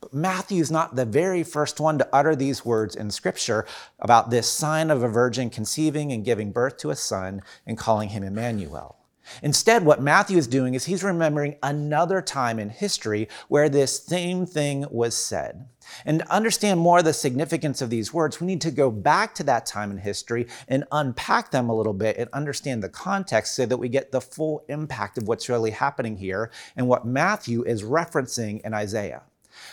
But 0.00 0.12
Matthew 0.12 0.60
is 0.60 0.70
not 0.70 0.96
the 0.96 1.06
very 1.06 1.42
first 1.42 1.80
one 1.80 1.96
to 1.98 2.08
utter 2.12 2.36
these 2.36 2.66
words 2.66 2.94
in 2.94 3.10
Scripture 3.10 3.64
about 3.98 4.28
this 4.28 4.50
sign 4.50 4.90
of 4.90 5.02
a 5.02 5.08
virgin 5.08 5.48
conceiving 5.48 6.12
and 6.12 6.24
giving 6.24 6.52
birth 6.52 6.76
to 6.78 6.90
a 6.90 6.96
son 6.96 7.40
and 7.66 7.78
calling 7.78 8.10
him 8.10 8.22
Emmanuel. 8.22 8.98
Instead, 9.42 9.84
what 9.84 10.02
Matthew 10.02 10.38
is 10.38 10.46
doing 10.46 10.74
is 10.74 10.84
he's 10.84 11.04
remembering 11.04 11.56
another 11.62 12.20
time 12.22 12.58
in 12.58 12.70
history 12.70 13.28
where 13.48 13.68
this 13.68 14.04
same 14.04 14.46
thing 14.46 14.86
was 14.90 15.14
said. 15.14 15.66
And 16.04 16.20
to 16.20 16.32
understand 16.32 16.80
more 16.80 17.02
the 17.02 17.12
significance 17.12 17.82
of 17.82 17.90
these 17.90 18.12
words, 18.14 18.40
we 18.40 18.46
need 18.46 18.60
to 18.62 18.70
go 18.70 18.90
back 18.90 19.34
to 19.36 19.44
that 19.44 19.66
time 19.66 19.90
in 19.90 19.98
history 19.98 20.46
and 20.68 20.84
unpack 20.92 21.50
them 21.50 21.68
a 21.68 21.74
little 21.74 21.92
bit 21.92 22.16
and 22.16 22.28
understand 22.32 22.82
the 22.82 22.88
context 22.88 23.54
so 23.54 23.66
that 23.66 23.76
we 23.76 23.88
get 23.88 24.12
the 24.12 24.20
full 24.20 24.64
impact 24.68 25.18
of 25.18 25.26
what's 25.26 25.48
really 25.48 25.70
happening 25.70 26.16
here 26.16 26.50
and 26.76 26.86
what 26.86 27.06
Matthew 27.06 27.62
is 27.64 27.82
referencing 27.82 28.60
in 28.62 28.74
Isaiah. 28.74 29.22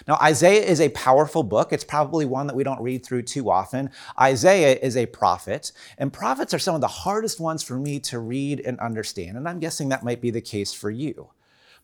Now, 0.07 0.17
Isaiah 0.21 0.63
is 0.63 0.81
a 0.81 0.89
powerful 0.89 1.43
book. 1.43 1.73
It's 1.73 1.83
probably 1.83 2.25
one 2.25 2.47
that 2.47 2.55
we 2.55 2.63
don't 2.63 2.81
read 2.81 3.05
through 3.05 3.23
too 3.23 3.49
often. 3.49 3.89
Isaiah 4.19 4.77
is 4.81 4.97
a 4.97 5.05
prophet, 5.05 5.71
and 5.97 6.13
prophets 6.13 6.53
are 6.53 6.59
some 6.59 6.75
of 6.75 6.81
the 6.81 6.87
hardest 6.87 7.39
ones 7.39 7.63
for 7.63 7.77
me 7.77 7.99
to 8.01 8.19
read 8.19 8.61
and 8.65 8.79
understand, 8.79 9.37
and 9.37 9.47
I'm 9.47 9.59
guessing 9.59 9.89
that 9.89 10.03
might 10.03 10.21
be 10.21 10.31
the 10.31 10.41
case 10.41 10.73
for 10.73 10.89
you. 10.89 11.29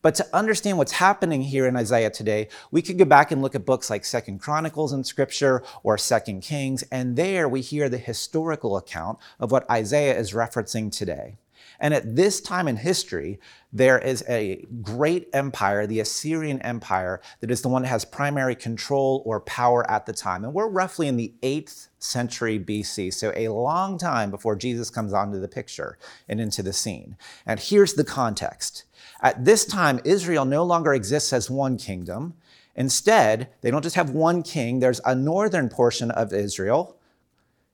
But 0.02 0.16
to 0.16 0.28
understand 0.36 0.78
what's 0.78 0.92
happening 0.92 1.42
here 1.42 1.66
in 1.66 1.78
Isaiah 1.78 2.10
today, 2.10 2.50
we 2.72 2.82
could 2.82 2.98
go 2.98 3.06
back 3.06 3.32
and 3.32 3.42
look 3.42 3.56
at 3.56 3.66
books 3.66 3.90
like 3.90 4.04
Second 4.04 4.40
Chronicles 4.40 4.92
in 4.92 5.06
Scripture 5.06 5.64
or 5.82 5.98
Second 5.98 6.42
Kings, 6.42 6.84
and 6.92 7.16
there 7.16 7.48
we 7.48 7.62
hear 7.62 7.88
the 7.88 7.98
historical 7.98 8.76
account 8.76 9.18
of 9.40 9.52
what 9.52 9.70
Isaiah 9.72 10.20
is 10.20 10.34
referencing 10.34 10.92
today. 10.92 11.38
And 11.80 11.94
at 11.94 12.16
this 12.16 12.42
time 12.42 12.68
in 12.68 12.78
history, 12.78 13.40
there 13.72 13.98
is 13.98 14.24
a 14.30 14.66
great 14.82 15.28
empire, 15.34 15.88
the 15.88 16.00
Assyrian 16.00 16.62
Empire, 16.62 17.22
that 17.40 17.50
is 17.50 17.62
the 17.62 17.70
one 17.70 17.82
that 17.82 17.88
has 17.88 18.06
primary 18.06 18.56
control 18.56 19.24
or 19.26 19.40
power 19.42 19.90
at 19.90 20.06
the 20.06 20.14
time. 20.14 20.44
And 20.44 20.54
we're 20.54 20.68
roughly 20.68 21.08
in 21.08 21.18
the 21.18 21.34
8th 21.42 21.88
century 21.98 22.60
BC, 22.60 23.14
so 23.14 23.34
a 23.36 23.48
long 23.48 23.98
time 23.98 24.30
before 24.30 24.56
Jesus 24.56 24.90
comes 24.90 25.12
onto 25.12 25.40
the 25.40 25.48
picture 25.48 25.98
and 26.30 26.40
into 26.40 26.62
the 26.62 26.74
scene. 26.74 27.18
And 27.46 27.60
here's 27.60 27.96
the 27.96 28.04
context. 28.04 28.84
At 29.22 29.44
this 29.44 29.66
time, 29.66 30.00
Israel 30.06 30.46
no 30.46 30.64
longer 30.64 30.94
exists 30.94 31.34
as 31.34 31.50
one 31.50 31.78
kingdom. 31.78 32.36
Instead, 32.76 33.50
they 33.62 33.72
don't 33.72 33.84
just 33.84 33.96
have 33.96 34.12
one 34.12 34.44
king, 34.44 34.80
there's 34.80 35.02
a 35.06 35.16
northern 35.16 35.70
portion 35.70 36.12
of 36.12 36.34
Israel 36.34 36.98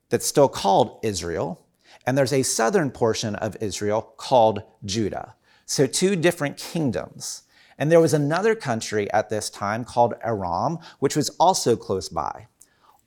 that's 0.10 0.26
still 0.26 0.50
called 0.50 1.00
Israel 1.04 1.66
and 2.06 2.18
there's 2.18 2.34
a 2.34 2.44
southern 2.44 2.92
portion 2.92 3.36
of 3.36 3.58
Israel 3.62 4.14
called 4.18 4.64
Judah. 4.86 5.36
So, 5.66 5.86
two 5.86 6.16
different 6.16 6.58
kingdoms. 6.58 7.44
And 7.78 7.92
there 7.92 8.02
was 8.02 8.14
another 8.14 8.56
country 8.56 9.10
at 9.14 9.30
this 9.30 9.50
time 9.50 9.86
called 9.86 10.14
Aram, 10.24 10.80
which 11.00 11.16
was 11.16 11.30
also 11.40 11.76
close 11.76 12.10
by. 12.10 12.48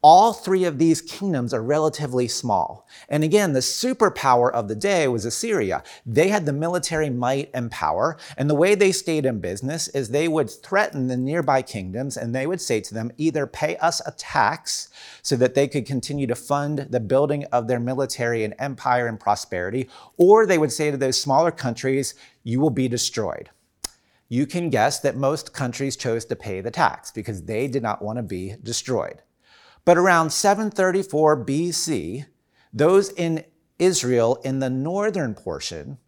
All 0.05 0.33
three 0.33 0.65
of 0.65 0.79
these 0.79 1.01
kingdoms 1.01 1.55
are 1.55 1.63
relatively 1.63 2.27
small. 2.27 2.89
And 3.09 3.23
again, 3.23 3.53
the 3.53 3.61
superpower 3.61 4.51
of 4.51 4.67
the 4.67 4.75
day 4.75 5.07
was 5.07 5.25
Assyria. 5.25 5.85
They 6.05 6.27
had 6.27 6.45
the 6.45 6.53
military 6.53 7.09
might 7.09 7.51
and 7.55 7.71
power, 7.71 8.17
and 8.37 8.51
the 8.51 8.57
way 8.57 8.75
they 8.75 8.91
stayed 8.91 9.27
in 9.27 9.39
business 9.39 9.87
is 9.87 10.09
they 10.09 10.27
would 10.27 10.51
threaten 10.51 11.07
the 11.07 11.17
nearby 11.17 11.63
kingdoms 11.63 12.17
and 12.17 12.35
they 12.35 12.49
would 12.49 12.61
say 12.61 12.81
to 12.81 12.93
them, 12.93 13.13
either 13.17 13.47
pay 13.47 13.77
us 13.77 14.03
a 14.05 14.11
tax 14.11 14.89
so 15.23 15.37
that 15.37 15.55
they 15.55 15.69
could 15.69 15.87
continue 15.87 16.27
to 16.27 16.35
fund 16.35 16.89
the 16.91 16.99
building 16.99 17.45
of 17.53 17.69
their 17.69 17.79
military 17.79 18.43
and 18.43 18.55
empire 18.59 19.07
and 19.07 19.21
prosperity, 19.21 19.89
or 20.17 20.47
they 20.47 20.59
would 20.59 20.73
say 20.73 20.91
to 20.91 20.97
those 20.97 21.21
smaller 21.21 21.53
countries, 21.53 22.17
you 22.43 22.59
will 22.59 22.71
be 22.71 22.89
destroyed 22.89 23.51
you 24.29 24.47
can 24.47 24.71
guess 24.71 24.99
that 25.01 25.15
most 25.15 25.53
countries 25.53 25.95
chose 25.95 26.25
to 26.25 26.35
pay 26.35 26.63
the 26.63 26.71
tax 26.71 27.11
because 27.11 27.43
they 27.43 27.69
did 27.69 27.83
not 27.83 28.01
want 28.01 28.17
to 28.17 28.23
be 28.23 28.55
destroyed. 28.63 29.21
But 29.85 29.99
around 29.99 30.31
734 30.31 31.45
BC, 31.45 32.27
those 32.73 33.11
in 33.11 33.45
Israel 33.79 34.41
in 34.45 34.61
the 34.61 34.71
northern 34.71 35.35
portion, 35.35 35.99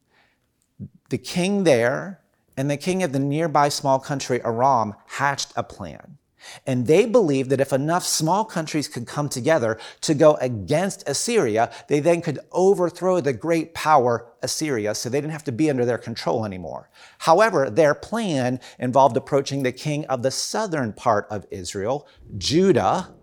the 1.09 1.19
king 1.19 1.65
there 1.65 2.21
and 2.57 2.71
the 2.71 2.77
king 2.77 3.03
of 3.03 3.13
the 3.13 3.19
nearby 3.19 3.69
small 3.69 3.99
country 3.99 4.41
Aram 4.45 4.95
hatched 5.07 5.53
a 5.57 5.63
plan. 5.63 6.19
And 6.67 6.87
they 6.87 7.07
believed 7.07 7.51
that 7.51 7.61
if 7.61 7.73
enough 7.73 8.05
small 8.05 8.45
countries 8.45 8.87
could 8.87 9.07
come 9.07 9.29
together 9.29 9.79
to 10.03 10.15
go 10.15 10.35
against 10.35 11.09
Assyria, 11.09 11.73
they 11.89 12.01
then 12.01 12.21
could 12.21 12.39
overthrow 12.53 13.21
the 13.21 13.33
great 13.33 13.73
power 13.75 14.27
Assyria 14.43 14.95
so 14.95 15.09
they 15.09 15.21
didn't 15.21 15.33
have 15.33 15.45
to 15.45 15.53
be 15.53 15.71
under 15.71 15.87
their 15.87 15.99
control 15.99 16.45
anymore. 16.45 16.91
However, 17.19 17.71
their 17.71 17.95
plan 17.95 18.61
involved 18.79 19.17
approaching 19.17 19.63
the 19.63 19.73
king 19.73 20.05
of 20.07 20.23
the 20.23 20.31
southern 20.31 20.93
part 20.93 21.27
of 21.31 21.47
Israel, 21.51 22.07
Judah, 22.37 23.15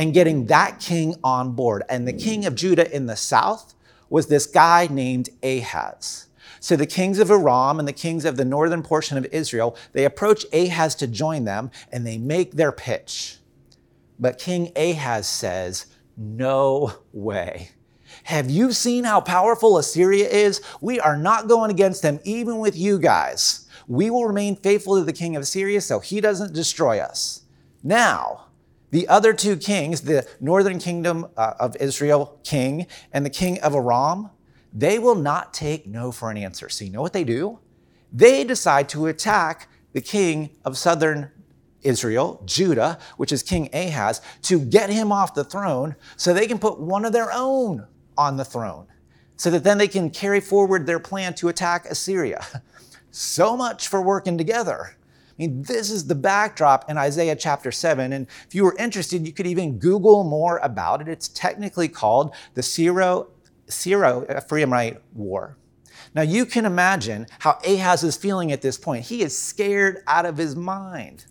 and 0.00 0.14
getting 0.14 0.46
that 0.46 0.80
king 0.80 1.14
on 1.22 1.52
board. 1.52 1.82
And 1.90 2.08
the 2.08 2.14
king 2.14 2.46
of 2.46 2.54
Judah 2.54 2.90
in 2.90 3.04
the 3.04 3.16
south 3.16 3.74
was 4.08 4.28
this 4.28 4.46
guy 4.46 4.88
named 4.90 5.28
Ahaz. 5.42 6.28
So 6.58 6.74
the 6.74 6.86
kings 6.86 7.18
of 7.18 7.30
Aram 7.30 7.78
and 7.78 7.86
the 7.86 7.92
kings 7.92 8.24
of 8.24 8.38
the 8.38 8.46
northern 8.46 8.82
portion 8.82 9.18
of 9.18 9.26
Israel, 9.26 9.76
they 9.92 10.06
approach 10.06 10.46
Ahaz 10.54 10.94
to 10.96 11.06
join 11.06 11.44
them 11.44 11.70
and 11.92 12.06
they 12.06 12.16
make 12.16 12.52
their 12.52 12.72
pitch. 12.72 13.40
But 14.18 14.38
King 14.38 14.72
Ahaz 14.74 15.28
says, 15.28 15.84
No 16.16 16.94
way. 17.12 17.72
Have 18.24 18.48
you 18.48 18.72
seen 18.72 19.04
how 19.04 19.20
powerful 19.20 19.76
Assyria 19.76 20.30
is? 20.30 20.62
We 20.80 20.98
are 20.98 21.18
not 21.18 21.46
going 21.46 21.70
against 21.70 22.00
them, 22.00 22.20
even 22.24 22.58
with 22.58 22.74
you 22.74 22.98
guys. 22.98 23.68
We 23.86 24.08
will 24.08 24.26
remain 24.26 24.56
faithful 24.56 24.96
to 24.96 25.04
the 25.04 25.12
king 25.12 25.36
of 25.36 25.42
Assyria 25.42 25.82
so 25.82 26.00
he 26.00 26.22
doesn't 26.22 26.54
destroy 26.54 27.00
us. 27.00 27.42
Now, 27.82 28.46
the 28.90 29.06
other 29.08 29.32
two 29.32 29.56
kings, 29.56 30.02
the 30.02 30.26
northern 30.40 30.78
kingdom 30.78 31.26
uh, 31.36 31.54
of 31.60 31.76
Israel 31.76 32.40
king 32.44 32.86
and 33.12 33.24
the 33.24 33.30
king 33.30 33.60
of 33.60 33.74
Aram, 33.74 34.30
they 34.72 34.98
will 34.98 35.14
not 35.14 35.52
take 35.52 35.86
no 35.86 36.12
for 36.12 36.30
an 36.30 36.36
answer. 36.36 36.68
So, 36.68 36.84
you 36.84 36.90
know 36.90 37.02
what 37.02 37.12
they 37.12 37.24
do? 37.24 37.58
They 38.12 38.44
decide 38.44 38.88
to 38.90 39.06
attack 39.06 39.68
the 39.92 40.00
king 40.00 40.50
of 40.64 40.76
southern 40.76 41.30
Israel, 41.82 42.42
Judah, 42.44 42.98
which 43.16 43.32
is 43.32 43.42
King 43.42 43.68
Ahaz, 43.72 44.20
to 44.42 44.60
get 44.60 44.90
him 44.90 45.12
off 45.12 45.34
the 45.34 45.44
throne 45.44 45.96
so 46.16 46.32
they 46.32 46.46
can 46.46 46.58
put 46.58 46.78
one 46.78 47.04
of 47.04 47.12
their 47.12 47.32
own 47.32 47.86
on 48.18 48.36
the 48.36 48.44
throne, 48.44 48.86
so 49.36 49.50
that 49.50 49.64
then 49.64 49.78
they 49.78 49.88
can 49.88 50.10
carry 50.10 50.40
forward 50.40 50.86
their 50.86 51.00
plan 51.00 51.34
to 51.34 51.48
attack 51.48 51.86
Assyria. 51.86 52.44
So 53.12 53.56
much 53.56 53.88
for 53.88 54.00
working 54.00 54.38
together 54.38 54.94
mean, 55.40 55.62
this 55.62 55.90
is 55.90 56.06
the 56.06 56.14
backdrop 56.14 56.88
in 56.90 56.98
Isaiah 56.98 57.36
chapter 57.36 57.72
7. 57.72 58.12
And 58.12 58.26
if 58.46 58.54
you 58.54 58.64
were 58.64 58.76
interested, 58.78 59.26
you 59.26 59.32
could 59.32 59.46
even 59.46 59.78
Google 59.78 60.24
more 60.24 60.58
about 60.58 61.00
it. 61.00 61.08
It's 61.08 61.28
technically 61.28 61.88
called 61.88 62.34
the 62.54 62.62
Syro, 62.62 63.28
Syro 63.66 64.26
Ephraimite 64.28 64.98
War. 65.14 65.56
Now, 66.14 66.22
you 66.22 66.44
can 66.44 66.66
imagine 66.66 67.26
how 67.38 67.58
Ahaz 67.64 68.02
is 68.02 68.16
feeling 68.16 68.52
at 68.52 68.62
this 68.62 68.76
point. 68.76 69.06
He 69.06 69.22
is 69.22 69.38
scared 69.38 70.02
out 70.06 70.26
of 70.26 70.36
his 70.36 70.56
mind. 70.56 71.26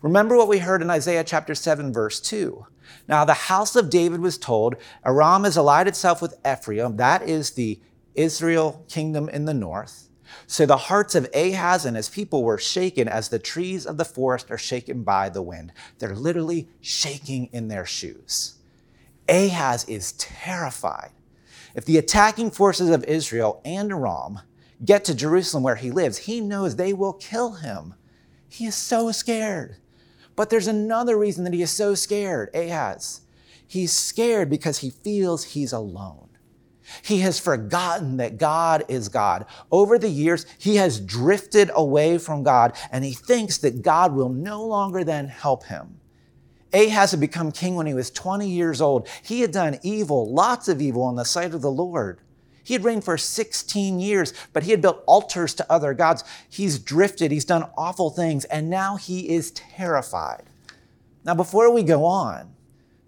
Remember 0.00 0.36
what 0.36 0.48
we 0.48 0.58
heard 0.58 0.82
in 0.82 0.90
Isaiah 0.90 1.24
chapter 1.24 1.54
7, 1.54 1.92
verse 1.92 2.20
2. 2.20 2.66
Now, 3.08 3.24
the 3.24 3.34
house 3.34 3.76
of 3.76 3.90
David 3.90 4.20
was 4.20 4.38
told, 4.38 4.76
Aram 5.04 5.44
has 5.44 5.56
allied 5.56 5.86
itself 5.86 6.20
with 6.20 6.34
Ephraim, 6.46 6.96
that 6.96 7.22
is 7.22 7.52
the 7.52 7.80
Israel 8.14 8.84
kingdom 8.88 9.28
in 9.28 9.44
the 9.44 9.54
north. 9.54 10.08
So 10.46 10.66
the 10.66 10.76
hearts 10.76 11.14
of 11.14 11.28
Ahaz 11.34 11.84
and 11.84 11.96
his 11.96 12.08
people 12.08 12.42
were 12.42 12.58
shaken 12.58 13.08
as 13.08 13.28
the 13.28 13.38
trees 13.38 13.86
of 13.86 13.96
the 13.96 14.04
forest 14.04 14.50
are 14.50 14.58
shaken 14.58 15.02
by 15.02 15.28
the 15.28 15.42
wind. 15.42 15.72
They're 15.98 16.14
literally 16.14 16.68
shaking 16.80 17.48
in 17.52 17.68
their 17.68 17.86
shoes. 17.86 18.56
Ahaz 19.28 19.84
is 19.88 20.12
terrified. 20.12 21.10
If 21.74 21.84
the 21.84 21.98
attacking 21.98 22.50
forces 22.50 22.90
of 22.90 23.04
Israel 23.04 23.60
and 23.64 23.90
Aram 23.90 24.40
get 24.84 25.04
to 25.06 25.14
Jerusalem 25.14 25.62
where 25.62 25.76
he 25.76 25.90
lives, 25.90 26.18
he 26.18 26.40
knows 26.40 26.76
they 26.76 26.92
will 26.92 27.14
kill 27.14 27.52
him. 27.54 27.94
He 28.48 28.66
is 28.66 28.74
so 28.74 29.10
scared. 29.12 29.76
But 30.36 30.50
there's 30.50 30.66
another 30.66 31.16
reason 31.16 31.44
that 31.44 31.54
he 31.54 31.62
is 31.62 31.70
so 31.70 31.94
scared, 31.94 32.50
Ahaz. 32.54 33.22
He's 33.66 33.92
scared 33.92 34.50
because 34.50 34.78
he 34.78 34.90
feels 34.90 35.44
he's 35.44 35.72
alone. 35.72 36.28
He 37.02 37.20
has 37.20 37.38
forgotten 37.38 38.18
that 38.18 38.38
God 38.38 38.84
is 38.88 39.08
God. 39.08 39.46
Over 39.70 39.98
the 39.98 40.08
years, 40.08 40.46
he 40.58 40.76
has 40.76 41.00
drifted 41.00 41.70
away 41.74 42.18
from 42.18 42.42
God 42.42 42.76
and 42.90 43.04
he 43.04 43.12
thinks 43.12 43.58
that 43.58 43.82
God 43.82 44.14
will 44.14 44.28
no 44.28 44.66
longer 44.66 45.04
then 45.04 45.28
help 45.28 45.64
him. 45.64 45.98
Ahaz 46.72 47.10
had 47.10 47.20
become 47.20 47.52
king 47.52 47.74
when 47.74 47.86
he 47.86 47.94
was 47.94 48.10
20 48.10 48.48
years 48.48 48.80
old. 48.80 49.08
He 49.22 49.40
had 49.40 49.52
done 49.52 49.78
evil, 49.82 50.32
lots 50.32 50.68
of 50.68 50.80
evil 50.80 51.08
in 51.08 51.16
the 51.16 51.24
sight 51.24 51.54
of 51.54 51.62
the 51.62 51.70
Lord. 51.70 52.20
He 52.64 52.74
had 52.74 52.84
reigned 52.84 53.04
for 53.04 53.18
16 53.18 54.00
years, 54.00 54.32
but 54.52 54.62
he 54.62 54.70
had 54.70 54.80
built 54.80 55.02
altars 55.06 55.54
to 55.54 55.70
other 55.70 55.94
gods. 55.94 56.24
He's 56.48 56.78
drifted, 56.78 57.30
he's 57.30 57.44
done 57.44 57.68
awful 57.76 58.10
things, 58.10 58.44
and 58.46 58.70
now 58.70 58.96
he 58.96 59.28
is 59.30 59.50
terrified. 59.50 60.44
Now, 61.24 61.34
before 61.34 61.72
we 61.72 61.82
go 61.82 62.04
on, 62.04 62.54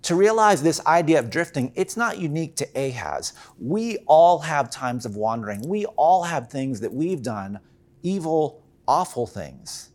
to 0.05 0.15
realize 0.17 0.63
this 0.63 0.85
idea 0.87 1.19
of 1.19 1.31
drifting, 1.31 1.73
it's 1.77 1.97
not 1.97 2.19
unique 2.19 2.57
to 2.57 2.69
Ahaz. 2.77 3.35
We 3.59 3.99
all 4.07 4.41
have 4.41 4.71
times 4.71 5.07
of 5.07 5.17
wandering. 5.17 5.69
We 5.69 5.87
all 5.87 6.25
have 6.25 6.51
things 6.51 6.81
that 6.81 6.93
we've 6.95 7.23
done, 7.23 7.61
evil, 8.03 8.63
awful 8.89 9.27
things. 9.27 9.91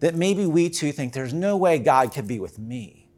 that 0.00 0.14
maybe 0.14 0.46
we 0.46 0.68
too 0.70 0.92
think 0.92 1.12
there's 1.12 1.34
no 1.34 1.56
way 1.56 1.78
God 1.78 2.12
could 2.12 2.26
be 2.28 2.40
with 2.40 2.58
me. 2.58 3.08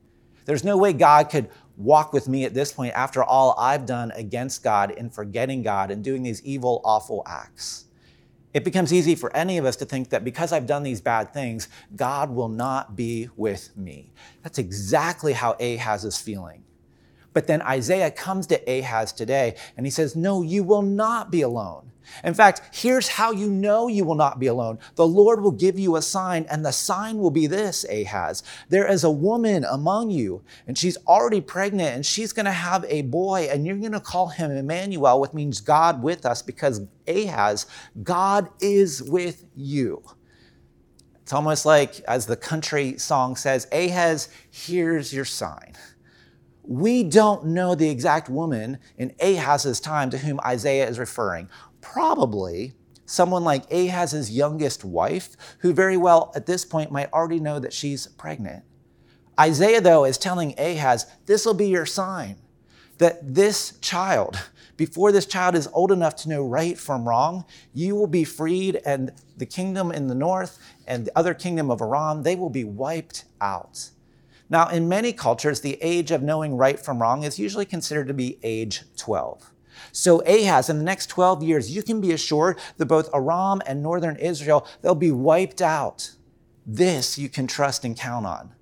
There's 0.44 0.64
no 0.64 0.76
way 0.76 0.92
God 0.92 1.30
could 1.30 1.50
walk 1.76 2.12
with 2.12 2.28
me 2.28 2.44
at 2.44 2.54
this 2.54 2.72
point 2.72 2.94
after 2.94 3.22
all 3.22 3.54
I've 3.58 3.86
done 3.86 4.10
against 4.12 4.62
God 4.62 4.92
in 4.92 5.10
forgetting 5.10 5.62
God 5.62 5.90
and 5.90 6.02
doing 6.02 6.22
these 6.22 6.42
evil, 6.44 6.80
awful 6.84 7.22
acts. 7.26 7.86
It 8.54 8.64
becomes 8.64 8.92
easy 8.92 9.14
for 9.14 9.34
any 9.36 9.58
of 9.58 9.64
us 9.64 9.76
to 9.76 9.84
think 9.84 10.08
that 10.10 10.24
because 10.24 10.52
I've 10.52 10.66
done 10.66 10.82
these 10.82 11.00
bad 11.00 11.34
things, 11.34 11.68
God 11.94 12.30
will 12.30 12.48
not 12.48 12.96
be 12.96 13.28
with 13.36 13.76
me. 13.76 14.10
That's 14.42 14.58
exactly 14.58 15.34
how 15.34 15.52
Ahaz 15.60 16.04
is 16.04 16.18
feeling. 16.18 16.64
But 17.34 17.46
then 17.46 17.60
Isaiah 17.62 18.10
comes 18.10 18.46
to 18.48 18.78
Ahaz 18.78 19.12
today 19.12 19.54
and 19.76 19.86
he 19.86 19.90
says, 19.90 20.16
No, 20.16 20.42
you 20.42 20.64
will 20.64 20.82
not 20.82 21.30
be 21.30 21.42
alone. 21.42 21.92
In 22.24 22.34
fact, 22.34 22.74
here's 22.74 23.08
how 23.08 23.32
you 23.32 23.50
know 23.50 23.88
you 23.88 24.04
will 24.04 24.14
not 24.14 24.38
be 24.38 24.46
alone. 24.46 24.78
The 24.96 25.06
Lord 25.06 25.42
will 25.42 25.52
give 25.52 25.78
you 25.78 25.96
a 25.96 26.02
sign, 26.02 26.46
and 26.50 26.64
the 26.64 26.72
sign 26.72 27.18
will 27.18 27.30
be 27.30 27.46
this, 27.46 27.84
Ahaz. 27.84 28.42
There 28.68 28.90
is 28.90 29.04
a 29.04 29.10
woman 29.10 29.64
among 29.64 30.10
you, 30.10 30.42
and 30.66 30.76
she's 30.76 30.96
already 31.06 31.40
pregnant, 31.40 31.94
and 31.94 32.06
she's 32.06 32.32
going 32.32 32.46
to 32.46 32.52
have 32.52 32.84
a 32.88 33.02
boy, 33.02 33.48
and 33.50 33.66
you're 33.66 33.76
going 33.76 33.92
to 33.92 34.00
call 34.00 34.28
him 34.28 34.50
Emmanuel, 34.50 35.20
which 35.20 35.32
means 35.32 35.60
God 35.60 36.02
with 36.02 36.26
us, 36.26 36.42
because 36.42 36.82
Ahaz, 37.06 37.66
God 38.02 38.48
is 38.60 39.02
with 39.02 39.44
you. 39.54 40.02
It's 41.22 41.32
almost 41.34 41.66
like, 41.66 42.00
as 42.08 42.24
the 42.24 42.36
country 42.36 42.96
song 42.96 43.36
says, 43.36 43.66
Ahaz, 43.70 44.30
here's 44.50 45.12
your 45.12 45.26
sign. 45.26 45.74
We 46.62 47.02
don't 47.02 47.46
know 47.46 47.74
the 47.74 47.88
exact 47.88 48.28
woman 48.28 48.78
in 48.96 49.14
Ahaz's 49.20 49.80
time 49.80 50.10
to 50.10 50.18
whom 50.18 50.40
Isaiah 50.44 50.88
is 50.88 50.98
referring 50.98 51.48
probably 51.80 52.74
someone 53.06 53.42
like 53.42 53.72
Ahaz's 53.72 54.30
youngest 54.30 54.84
wife, 54.84 55.30
who 55.60 55.72
very 55.72 55.96
well 55.96 56.30
at 56.36 56.46
this 56.46 56.64
point 56.64 56.92
might 56.92 57.12
already 57.12 57.40
know 57.40 57.58
that 57.58 57.72
she's 57.72 58.06
pregnant. 58.06 58.64
Isaiah, 59.40 59.80
though, 59.80 60.04
is 60.04 60.18
telling 60.18 60.54
Ahaz, 60.58 61.06
this 61.26 61.46
will 61.46 61.54
be 61.54 61.68
your 61.68 61.86
sign 61.86 62.36
that 62.98 63.34
this 63.34 63.78
child, 63.80 64.38
before 64.76 65.12
this 65.12 65.26
child 65.26 65.54
is 65.54 65.68
old 65.72 65.90
enough 65.90 66.16
to 66.16 66.28
know 66.28 66.44
right 66.44 66.76
from 66.76 67.08
wrong, 67.08 67.44
you 67.72 67.94
will 67.94 68.08
be 68.08 68.24
freed, 68.24 68.80
and 68.84 69.12
the 69.36 69.46
kingdom 69.46 69.90
in 69.90 70.08
the 70.08 70.14
north 70.14 70.58
and 70.86 71.06
the 71.06 71.16
other 71.16 71.32
kingdom 71.32 71.70
of 71.70 71.80
Aram, 71.80 72.24
they 72.24 72.36
will 72.36 72.50
be 72.50 72.64
wiped 72.64 73.24
out. 73.40 73.90
Now, 74.50 74.68
in 74.68 74.88
many 74.88 75.12
cultures, 75.12 75.60
the 75.60 75.78
age 75.80 76.10
of 76.10 76.22
knowing 76.22 76.56
right 76.56 76.78
from 76.78 77.00
wrong 77.00 77.22
is 77.22 77.38
usually 77.38 77.66
considered 77.66 78.08
to 78.08 78.14
be 78.14 78.38
age 78.42 78.82
12. 78.96 79.52
So 79.92 80.22
Ahaz, 80.26 80.68
in 80.68 80.78
the 80.78 80.84
next 80.84 81.06
12 81.06 81.42
years, 81.42 81.74
you 81.74 81.82
can 81.82 82.00
be 82.00 82.12
assured 82.12 82.58
that 82.76 82.86
both 82.86 83.12
Aram 83.14 83.62
and 83.66 83.82
northern 83.82 84.16
Israel, 84.16 84.66
they'll 84.82 84.94
be 84.94 85.12
wiped 85.12 85.62
out. 85.62 86.12
This 86.66 87.18
you 87.18 87.28
can 87.28 87.46
trust 87.46 87.84
and 87.84 87.96
count 87.96 88.26
on. 88.26 88.54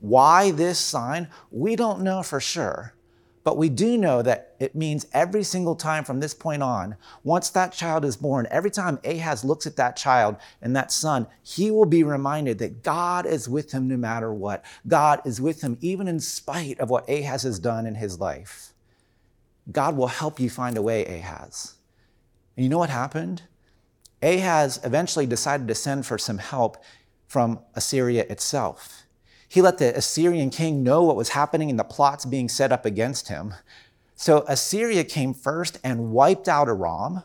Why 0.00 0.50
this 0.50 0.78
sign? 0.78 1.28
We 1.50 1.76
don't 1.76 2.02
know 2.02 2.22
for 2.22 2.40
sure. 2.40 2.94
But 3.42 3.58
we 3.58 3.68
do 3.68 3.98
know 3.98 4.22
that 4.22 4.54
it 4.58 4.74
means 4.74 5.06
every 5.12 5.42
single 5.42 5.76
time 5.76 6.04
from 6.04 6.20
this 6.20 6.32
point 6.32 6.62
on, 6.62 6.96
once 7.22 7.50
that 7.50 7.72
child 7.72 8.04
is 8.04 8.16
born, 8.16 8.46
every 8.50 8.70
time 8.70 8.98
Ahaz 9.04 9.44
looks 9.44 9.66
at 9.66 9.76
that 9.76 9.96
child 9.96 10.36
and 10.62 10.74
that 10.74 10.90
son, 10.90 11.26
he 11.42 11.70
will 11.70 11.86
be 11.86 12.02
reminded 12.02 12.58
that 12.58 12.82
God 12.82 13.26
is 13.26 13.48
with 13.48 13.72
him 13.72 13.86
no 13.86 13.98
matter 13.98 14.32
what. 14.32 14.62
God 14.86 15.20
is 15.26 15.42
with 15.42 15.62
him 15.62 15.76
even 15.82 16.08
in 16.08 16.20
spite 16.20 16.80
of 16.80 16.88
what 16.88 17.08
Ahaz 17.08 17.44
has 17.44 17.58
done 17.58 17.86
in 17.86 17.94
his 17.94 18.18
life. 18.20 18.73
God 19.70 19.96
will 19.96 20.08
help 20.08 20.38
you 20.38 20.50
find 20.50 20.76
a 20.76 20.82
way, 20.82 21.04
Ahaz. 21.04 21.74
And 22.56 22.64
you 22.64 22.70
know 22.70 22.78
what 22.78 22.90
happened? 22.90 23.42
Ahaz 24.22 24.80
eventually 24.84 25.26
decided 25.26 25.68
to 25.68 25.74
send 25.74 26.06
for 26.06 26.18
some 26.18 26.38
help 26.38 26.82
from 27.26 27.60
Assyria 27.74 28.24
itself. 28.28 29.04
He 29.48 29.62
let 29.62 29.78
the 29.78 29.96
Assyrian 29.96 30.50
king 30.50 30.82
know 30.82 31.02
what 31.02 31.16
was 31.16 31.30
happening 31.30 31.70
and 31.70 31.78
the 31.78 31.84
plots 31.84 32.24
being 32.24 32.48
set 32.48 32.72
up 32.72 32.84
against 32.84 33.28
him. 33.28 33.54
So 34.14 34.44
Assyria 34.48 35.04
came 35.04 35.34
first 35.34 35.78
and 35.84 36.12
wiped 36.12 36.48
out 36.48 36.68
Aram, 36.68 37.22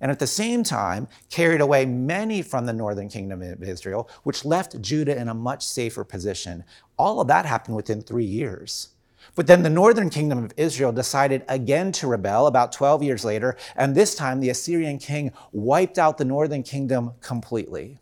and 0.00 0.10
at 0.10 0.18
the 0.18 0.26
same 0.26 0.62
time 0.62 1.08
carried 1.30 1.60
away 1.60 1.86
many 1.86 2.42
from 2.42 2.66
the 2.66 2.72
northern 2.72 3.08
kingdom 3.08 3.42
of 3.42 3.62
Israel, 3.62 4.08
which 4.22 4.44
left 4.44 4.80
Judah 4.80 5.18
in 5.18 5.28
a 5.28 5.34
much 5.34 5.66
safer 5.66 6.04
position. 6.04 6.64
All 6.98 7.20
of 7.20 7.28
that 7.28 7.46
happened 7.46 7.76
within 7.76 8.02
three 8.02 8.24
years. 8.24 8.88
But 9.36 9.46
then 9.46 9.62
the 9.62 9.70
northern 9.70 10.08
kingdom 10.08 10.42
of 10.42 10.52
Israel 10.56 10.92
decided 10.92 11.44
again 11.46 11.92
to 11.92 12.06
rebel 12.06 12.46
about 12.46 12.72
12 12.72 13.02
years 13.02 13.24
later, 13.24 13.56
and 13.76 13.94
this 13.94 14.14
time 14.14 14.40
the 14.40 14.48
Assyrian 14.48 14.98
king 14.98 15.30
wiped 15.52 15.98
out 15.98 16.16
the 16.16 16.24
northern 16.24 16.62
kingdom 16.62 17.12
completely. 17.20 17.98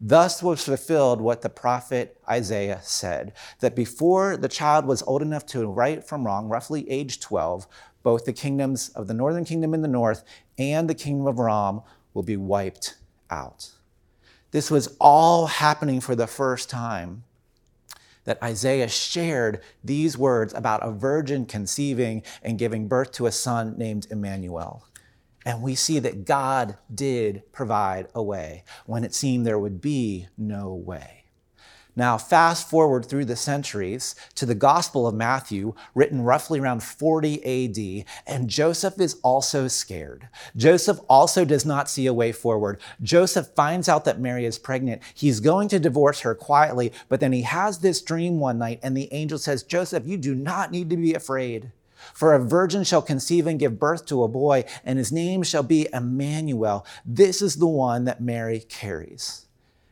Thus 0.00 0.42
was 0.42 0.64
fulfilled 0.64 1.20
what 1.20 1.42
the 1.42 1.50
prophet 1.50 2.18
Isaiah 2.28 2.80
said 2.82 3.34
that 3.60 3.76
before 3.76 4.38
the 4.38 4.48
child 4.48 4.86
was 4.86 5.02
old 5.02 5.22
enough 5.22 5.44
to 5.46 5.66
right 5.66 6.02
from 6.02 6.24
wrong, 6.24 6.48
roughly 6.48 6.90
age 6.90 7.20
12, 7.20 7.66
both 8.02 8.24
the 8.24 8.32
kingdoms 8.32 8.88
of 8.90 9.06
the 9.06 9.14
northern 9.14 9.44
kingdom 9.44 9.74
in 9.74 9.82
the 9.82 9.88
north 9.88 10.24
and 10.58 10.88
the 10.88 10.94
kingdom 10.94 11.26
of 11.26 11.38
Aram 11.38 11.82
will 12.14 12.22
be 12.22 12.36
wiped 12.38 12.96
out. 13.30 13.70
This 14.50 14.70
was 14.70 14.96
all 14.98 15.46
happening 15.46 16.00
for 16.00 16.14
the 16.14 16.26
first 16.26 16.70
time 16.70 17.24
that 18.24 18.42
Isaiah 18.42 18.88
shared 18.88 19.60
these 19.82 20.18
words 20.18 20.52
about 20.54 20.86
a 20.86 20.90
virgin 20.90 21.46
conceiving 21.46 22.22
and 22.42 22.58
giving 22.58 22.88
birth 22.88 23.12
to 23.12 23.26
a 23.26 23.32
son 23.32 23.74
named 23.76 24.06
Emmanuel. 24.10 24.86
And 25.46 25.62
we 25.62 25.74
see 25.74 25.98
that 25.98 26.24
God 26.24 26.78
did 26.92 27.42
provide 27.52 28.08
a 28.14 28.22
way 28.22 28.64
when 28.86 29.04
it 29.04 29.14
seemed 29.14 29.46
there 29.46 29.58
would 29.58 29.80
be 29.80 30.28
no 30.38 30.72
way. 30.74 31.23
Now, 31.96 32.18
fast 32.18 32.68
forward 32.68 33.06
through 33.06 33.26
the 33.26 33.36
centuries 33.36 34.16
to 34.34 34.46
the 34.46 34.54
Gospel 34.54 35.06
of 35.06 35.14
Matthew, 35.14 35.74
written 35.94 36.22
roughly 36.22 36.58
around 36.58 36.82
40 36.82 37.44
AD, 37.44 38.06
and 38.26 38.50
Joseph 38.50 39.00
is 39.00 39.18
also 39.22 39.68
scared. 39.68 40.28
Joseph 40.56 40.98
also 41.08 41.44
does 41.44 41.64
not 41.64 41.88
see 41.88 42.06
a 42.06 42.12
way 42.12 42.32
forward. 42.32 42.80
Joseph 43.02 43.48
finds 43.54 43.88
out 43.88 44.04
that 44.06 44.18
Mary 44.18 44.44
is 44.44 44.58
pregnant. 44.58 45.02
He's 45.14 45.38
going 45.38 45.68
to 45.68 45.78
divorce 45.78 46.20
her 46.20 46.34
quietly, 46.34 46.92
but 47.08 47.20
then 47.20 47.32
he 47.32 47.42
has 47.42 47.78
this 47.78 48.02
dream 48.02 48.40
one 48.40 48.58
night, 48.58 48.80
and 48.82 48.96
the 48.96 49.12
angel 49.12 49.38
says, 49.38 49.62
Joseph, 49.62 50.06
you 50.06 50.16
do 50.16 50.34
not 50.34 50.72
need 50.72 50.90
to 50.90 50.96
be 50.96 51.14
afraid. 51.14 51.70
For 52.12 52.34
a 52.34 52.44
virgin 52.44 52.84
shall 52.84 53.02
conceive 53.02 53.46
and 53.46 53.58
give 53.58 53.78
birth 53.78 54.04
to 54.06 54.24
a 54.24 54.28
boy, 54.28 54.64
and 54.84 54.98
his 54.98 55.12
name 55.12 55.42
shall 55.42 55.62
be 55.62 55.88
Emmanuel. 55.92 56.84
This 57.06 57.40
is 57.40 57.56
the 57.56 57.66
one 57.66 58.04
that 58.04 58.20
Mary 58.20 58.60
carries. 58.60 59.43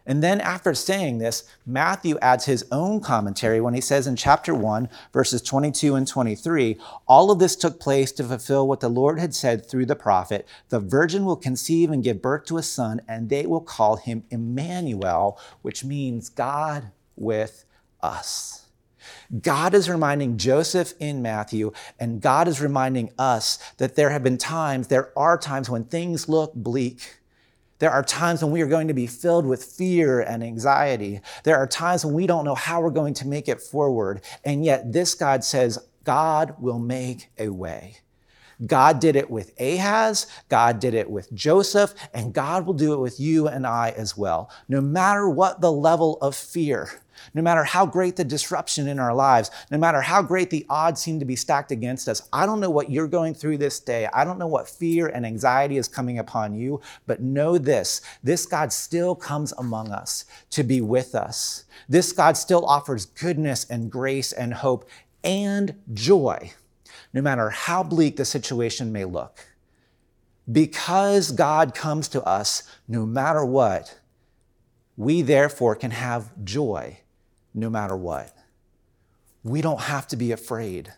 And 0.07 0.23
then 0.23 0.41
after 0.41 0.75
saying 0.75 1.19
this, 1.19 1.45
Matthew 1.65 2.19
adds 2.21 2.47
his 2.47 2.65
own 2.73 3.01
commentary 3.01 3.61
when 3.61 3.75
he 3.75 3.81
says 3.81 4.07
in 4.07 4.17
chapter 4.17 4.55
1, 4.55 4.89
verses 5.13 5.43
22 5.43 5.95
and 5.95 6.07
23, 6.07 6.79
all 7.07 7.31
of 7.31 7.39
this 7.39 7.55
took 7.55 7.79
place 7.79 8.11
to 8.13 8.25
fulfill 8.25 8.67
what 8.67 8.81
the 8.81 8.89
Lord 8.89 9.19
had 9.19 9.35
said 9.35 9.65
through 9.65 9.87
the 9.87 9.97
prophet 9.97 10.47
the 10.69 10.81
virgin 10.81 11.25
will 11.25 11.37
conceive 11.37 11.91
and 11.91 12.03
give 12.03 12.23
birth 12.23 12.45
to 12.47 12.57
a 12.57 12.63
son, 12.63 13.01
and 13.07 13.29
they 13.29 13.47
will 13.47 13.61
call 13.61 13.97
him 13.97 14.25
Emmanuel, 14.31 15.39
which 15.63 15.85
means 15.85 16.29
God 16.29 16.91
with 17.17 17.65
us. 18.03 18.67
God 19.41 19.75
is 19.75 19.89
reminding 19.89 20.37
Joseph 20.37 20.95
in 20.99 21.23
Matthew, 21.23 21.73
and 21.99 22.21
God 22.21 22.49
is 22.49 22.61
reminding 22.61 23.11
us 23.19 23.59
that 23.79 23.97
there 23.97 24.11
have 24.11 24.23
been 24.23 24.39
times, 24.39 24.89
there 24.89 25.17
are 25.17 25.39
times 25.39 25.69
when 25.71 25.85
things 25.85 26.29
look 26.29 26.55
bleak 26.55 27.22
there 27.83 27.91
are 27.91 28.05
times 28.05 28.45
when 28.45 28.53
we 28.53 28.63
are 28.63 28.69
going 28.69 28.87
to 28.87 28.95
be 28.95 29.09
filled 29.09 29.45
with 29.45 29.65
fear 29.65 30.21
and 30.21 30.45
anxiety. 30.45 31.21
There 31.43 31.57
are 31.57 31.67
times 31.67 32.05
when 32.05 32.15
we 32.15 32.29
don't 32.29 32.45
know 32.45 32.55
how 32.55 32.81
we're 32.81 32.91
going 32.91 33.15
to 33.15 33.27
make 33.27 33.49
it 33.49 33.61
forward. 33.61 34.21
And 34.45 34.65
yet, 34.65 34.93
this 34.93 35.17
God 35.17 35.43
says, 35.43 35.81
God 36.05 36.55
will 36.61 36.79
make 36.79 37.27
a 37.39 37.49
way. 37.49 37.97
God 38.67 39.01
did 39.01 39.17
it 39.17 39.31
with 39.31 39.53
Ahaz, 39.61 40.27
God 40.49 40.81
did 40.81 40.95
it 40.95 41.11
with 41.11 41.33
Joseph, 41.33 41.95
and 42.15 42.33
God 42.33 42.67
will 42.67 42.75
do 42.75 42.93
it 42.93 43.01
with 43.01 43.19
you 43.19 43.49
and 43.49 43.67
I 43.67 43.91
as 43.97 44.17
well. 44.17 44.51
No 44.69 44.81
matter 44.81 45.29
what 45.29 45.61
the 45.61 45.73
level 45.73 46.19
of 46.21 46.35
fear, 46.35 46.91
no 47.35 47.43
matter 47.43 47.65
how 47.65 47.87
great 47.87 48.17
the 48.17 48.25
disruption 48.25 48.89
in 48.89 48.99
our 48.99 49.15
lives, 49.15 49.51
no 49.71 49.79
matter 49.79 50.01
how 50.01 50.23
great 50.23 50.51
the 50.51 50.67
odds 50.69 51.01
seem 51.01 51.19
to 51.19 51.25
be 51.25 51.37
stacked 51.37 51.71
against 51.71 52.09
us, 52.09 52.29
I 52.33 52.47
don't 52.47 52.61
know 52.61 52.71
what 52.71 52.91
you're 52.91 53.09
going 53.09 53.35
through 53.35 53.59
this 53.59 53.81
day. 53.81 54.09
I 54.13 54.25
don't 54.25 54.39
know 54.39 54.47
what 54.47 54.69
fear 54.69 55.07
and 55.07 55.25
anxiety 55.25 55.77
is 55.77 55.89
coming 55.89 56.19
upon 56.19 56.55
you, 56.55 56.81
but 57.07 57.21
know 57.21 57.59
this 57.59 58.01
this 58.23 58.47
God 58.47 58.73
still 58.73 59.15
comes 59.15 59.53
among 59.53 59.91
us 59.91 60.25
to 60.51 60.63
be 60.63 60.81
with 60.81 61.15
us. 61.15 61.65
This 61.89 62.13
God 62.13 62.37
still 62.37 62.65
offers 62.67 63.07
goodness 63.07 63.67
and 63.69 63.91
grace 63.91 64.33
and 64.33 64.55
hope 64.55 64.89
and 65.25 65.75
joy, 65.93 66.53
no 67.13 67.23
matter 67.23 67.51
how 67.51 67.83
bleak 67.83 68.17
the 68.17 68.25
situation 68.25 68.93
may 68.93 69.05
look. 69.05 69.47
Because 70.51 71.31
God 71.31 71.75
comes 71.75 72.09
to 72.09 72.23
us 72.25 72.63
no 72.89 73.07
matter 73.07 73.45
what, 73.45 73.99
we 74.97 75.23
therefore 75.23 75.75
can 75.75 75.93
have 75.93 76.33
joy 76.45 76.99
no 77.55 77.71
matter 77.71 77.97
what. 77.97 78.37
We 79.45 79.61
don't 79.61 79.83
have 79.83 80.07
to 80.09 80.17
be 80.17 80.33
afraid. 80.33 80.93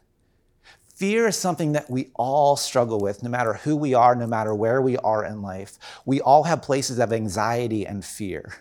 Fear 0.94 1.28
is 1.28 1.36
something 1.36 1.72
that 1.72 1.90
we 1.90 2.10
all 2.14 2.56
struggle 2.56 3.00
with, 3.00 3.22
no 3.22 3.28
matter 3.28 3.54
who 3.54 3.74
we 3.74 3.94
are, 3.94 4.14
no 4.14 4.26
matter 4.26 4.54
where 4.54 4.80
we 4.80 4.96
are 4.98 5.24
in 5.24 5.42
life. 5.42 5.78
We 6.04 6.20
all 6.20 6.44
have 6.44 6.62
places 6.62 6.98
of 6.98 7.12
anxiety 7.12 7.84
and 7.86 8.04
fear. 8.04 8.54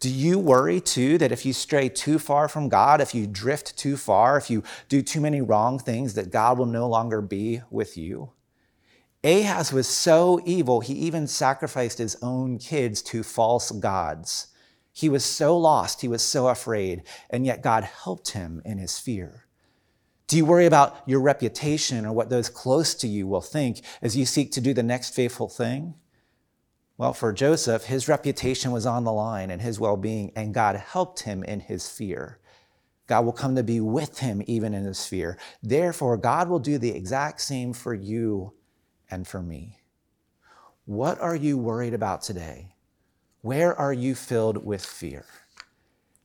Do 0.00 0.08
you 0.08 0.38
worry 0.38 0.80
too 0.80 1.18
that 1.18 1.32
if 1.32 1.44
you 1.44 1.52
stray 1.52 1.88
too 1.88 2.20
far 2.20 2.48
from 2.48 2.68
God, 2.68 3.00
if 3.00 3.14
you 3.14 3.26
drift 3.26 3.76
too 3.76 3.96
far, 3.96 4.36
if 4.36 4.48
you 4.48 4.62
do 4.88 5.02
too 5.02 5.20
many 5.20 5.40
wrong 5.40 5.78
things, 5.78 6.14
that 6.14 6.30
God 6.30 6.56
will 6.56 6.66
no 6.66 6.88
longer 6.88 7.20
be 7.20 7.62
with 7.70 7.96
you? 7.96 8.30
Ahaz 9.24 9.72
was 9.72 9.88
so 9.88 10.40
evil, 10.44 10.80
he 10.80 10.92
even 10.94 11.26
sacrificed 11.26 11.98
his 11.98 12.16
own 12.22 12.58
kids 12.58 13.02
to 13.02 13.24
false 13.24 13.72
gods. 13.72 14.48
He 14.92 15.08
was 15.08 15.24
so 15.24 15.58
lost, 15.58 16.00
he 16.00 16.08
was 16.08 16.22
so 16.22 16.46
afraid, 16.46 17.02
and 17.28 17.44
yet 17.44 17.62
God 17.62 17.82
helped 17.82 18.30
him 18.30 18.62
in 18.64 18.78
his 18.78 18.98
fear. 19.00 19.46
Do 20.28 20.36
you 20.36 20.44
worry 20.44 20.66
about 20.66 20.96
your 21.06 21.20
reputation 21.20 22.06
or 22.06 22.12
what 22.12 22.30
those 22.30 22.48
close 22.48 22.94
to 22.96 23.08
you 23.08 23.26
will 23.26 23.40
think 23.40 23.80
as 24.02 24.16
you 24.16 24.26
seek 24.26 24.52
to 24.52 24.60
do 24.60 24.72
the 24.74 24.82
next 24.82 25.14
faithful 25.14 25.48
thing? 25.48 25.94
Well, 26.98 27.12
for 27.12 27.32
Joseph, 27.32 27.84
his 27.84 28.08
reputation 28.08 28.72
was 28.72 28.84
on 28.84 29.04
the 29.04 29.12
line 29.12 29.50
and 29.50 29.62
his 29.62 29.78
well 29.78 29.96
being, 29.96 30.32
and 30.34 30.52
God 30.52 30.74
helped 30.74 31.20
him 31.20 31.44
in 31.44 31.60
his 31.60 31.88
fear. 31.88 32.40
God 33.06 33.24
will 33.24 33.32
come 33.32 33.54
to 33.54 33.62
be 33.62 33.80
with 33.80 34.18
him 34.18 34.42
even 34.46 34.74
in 34.74 34.84
his 34.84 35.06
fear. 35.06 35.38
Therefore, 35.62 36.16
God 36.16 36.48
will 36.48 36.58
do 36.58 36.76
the 36.76 36.90
exact 36.90 37.40
same 37.40 37.72
for 37.72 37.94
you 37.94 38.52
and 39.08 39.26
for 39.26 39.40
me. 39.40 39.78
What 40.86 41.20
are 41.20 41.36
you 41.36 41.56
worried 41.56 41.94
about 41.94 42.22
today? 42.22 42.74
Where 43.42 43.74
are 43.76 43.92
you 43.92 44.16
filled 44.16 44.64
with 44.64 44.84
fear? 44.84 45.24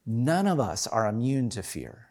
None 0.08 0.48
of 0.48 0.60
us 0.60 0.88
are 0.88 1.08
immune 1.08 1.50
to 1.52 1.62
fear. 1.62 2.08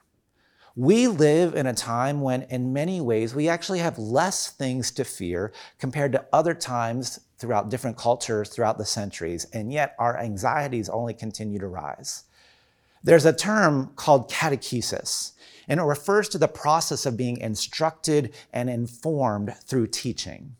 We 0.76 1.08
live 1.08 1.54
in 1.54 1.66
a 1.66 1.74
time 1.74 2.22
when, 2.22 2.42
in 2.42 2.72
many 2.72 3.00
ways, 3.00 3.34
we 3.34 3.48
actually 3.48 3.80
have 3.80 3.98
less 3.98 4.50
things 4.50 4.90
to 4.92 5.04
fear 5.04 5.52
compared 5.78 6.12
to 6.12 6.24
other 6.32 6.54
times 6.54 7.20
throughout 7.42 7.68
different 7.68 7.96
cultures 7.96 8.48
throughout 8.48 8.78
the 8.78 8.84
centuries, 8.84 9.46
and 9.52 9.72
yet 9.72 9.96
our 9.98 10.16
anxieties 10.16 10.88
only 10.88 11.12
continue 11.12 11.58
to 11.58 11.66
rise. 11.66 12.22
There's 13.02 13.26
a 13.26 13.32
term 13.32 13.90
called 13.96 14.30
catechesis, 14.30 15.32
and 15.66 15.80
it 15.80 15.82
refers 15.82 16.28
to 16.28 16.38
the 16.38 16.46
process 16.46 17.04
of 17.04 17.16
being 17.16 17.38
instructed 17.38 18.32
and 18.52 18.70
informed 18.70 19.56
through 19.64 19.88
teaching. 19.88 20.54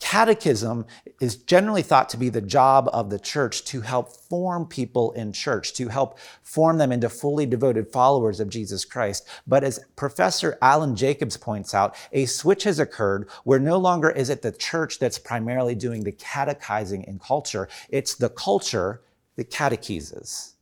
Catechism 0.00 0.86
is 1.20 1.36
generally 1.36 1.82
thought 1.82 2.08
to 2.10 2.16
be 2.16 2.28
the 2.28 2.40
job 2.40 2.88
of 2.92 3.10
the 3.10 3.18
church 3.18 3.64
to 3.66 3.80
help 3.80 4.12
form 4.16 4.66
people 4.66 5.12
in 5.12 5.32
church, 5.32 5.72
to 5.74 5.88
help 5.88 6.18
form 6.42 6.78
them 6.78 6.92
into 6.92 7.08
fully 7.08 7.46
devoted 7.46 7.92
followers 7.92 8.40
of 8.40 8.48
Jesus 8.48 8.84
Christ. 8.84 9.26
But 9.46 9.64
as 9.64 9.80
Professor 9.96 10.56
Alan 10.62 10.94
Jacobs 10.94 11.36
points 11.36 11.74
out, 11.74 11.96
a 12.12 12.26
switch 12.26 12.64
has 12.64 12.78
occurred 12.78 13.28
where 13.44 13.58
no 13.58 13.76
longer 13.78 14.10
is 14.10 14.30
it 14.30 14.42
the 14.42 14.52
church 14.52 14.98
that's 14.98 15.18
primarily 15.18 15.74
doing 15.74 16.04
the 16.04 16.12
catechizing 16.12 17.04
in 17.04 17.18
culture, 17.18 17.68
it's 17.88 18.14
the 18.14 18.30
culture 18.30 19.02
that 19.36 19.50
catechizes. 19.50 20.54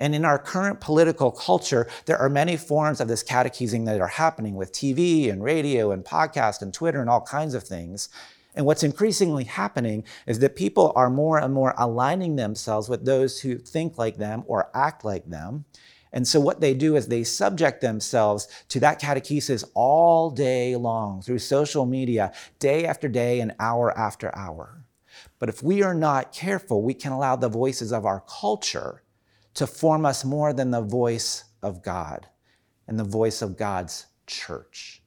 And 0.00 0.14
in 0.14 0.24
our 0.24 0.38
current 0.38 0.80
political 0.80 1.30
culture, 1.30 1.86
there 2.06 2.18
are 2.18 2.30
many 2.30 2.56
forms 2.56 3.00
of 3.00 3.08
this 3.08 3.22
catechizing 3.22 3.84
that 3.84 4.00
are 4.00 4.08
happening 4.08 4.54
with 4.54 4.72
TV 4.72 5.30
and 5.30 5.44
radio 5.44 5.92
and 5.92 6.04
podcast 6.04 6.62
and 6.62 6.72
Twitter 6.72 7.00
and 7.00 7.10
all 7.10 7.20
kinds 7.20 7.54
of 7.54 7.62
things. 7.62 8.08
And 8.54 8.66
what's 8.66 8.82
increasingly 8.82 9.44
happening 9.44 10.04
is 10.26 10.40
that 10.40 10.56
people 10.56 10.92
are 10.96 11.10
more 11.10 11.38
and 11.38 11.54
more 11.54 11.74
aligning 11.78 12.36
themselves 12.36 12.88
with 12.88 13.04
those 13.04 13.40
who 13.40 13.58
think 13.58 13.96
like 13.96 14.16
them 14.16 14.42
or 14.46 14.70
act 14.74 15.04
like 15.04 15.26
them. 15.26 15.64
And 16.12 16.26
so, 16.26 16.40
what 16.40 16.60
they 16.60 16.74
do 16.74 16.96
is 16.96 17.06
they 17.06 17.22
subject 17.22 17.80
themselves 17.80 18.48
to 18.68 18.80
that 18.80 19.00
catechesis 19.00 19.64
all 19.74 20.30
day 20.30 20.74
long 20.74 21.22
through 21.22 21.38
social 21.38 21.86
media, 21.86 22.32
day 22.58 22.84
after 22.84 23.08
day 23.08 23.38
and 23.40 23.54
hour 23.60 23.96
after 23.96 24.34
hour. 24.36 24.84
But 25.38 25.48
if 25.48 25.62
we 25.62 25.82
are 25.82 25.94
not 25.94 26.32
careful, 26.32 26.82
we 26.82 26.94
can 26.94 27.12
allow 27.12 27.36
the 27.36 27.48
voices 27.48 27.92
of 27.92 28.04
our 28.04 28.24
culture 28.28 29.02
to 29.54 29.66
form 29.66 30.04
us 30.04 30.24
more 30.24 30.52
than 30.52 30.70
the 30.70 30.82
voice 30.82 31.44
of 31.62 31.82
God 31.82 32.26
and 32.88 32.98
the 32.98 33.04
voice 33.04 33.40
of 33.40 33.56
God's 33.56 34.06
church. 34.26 35.02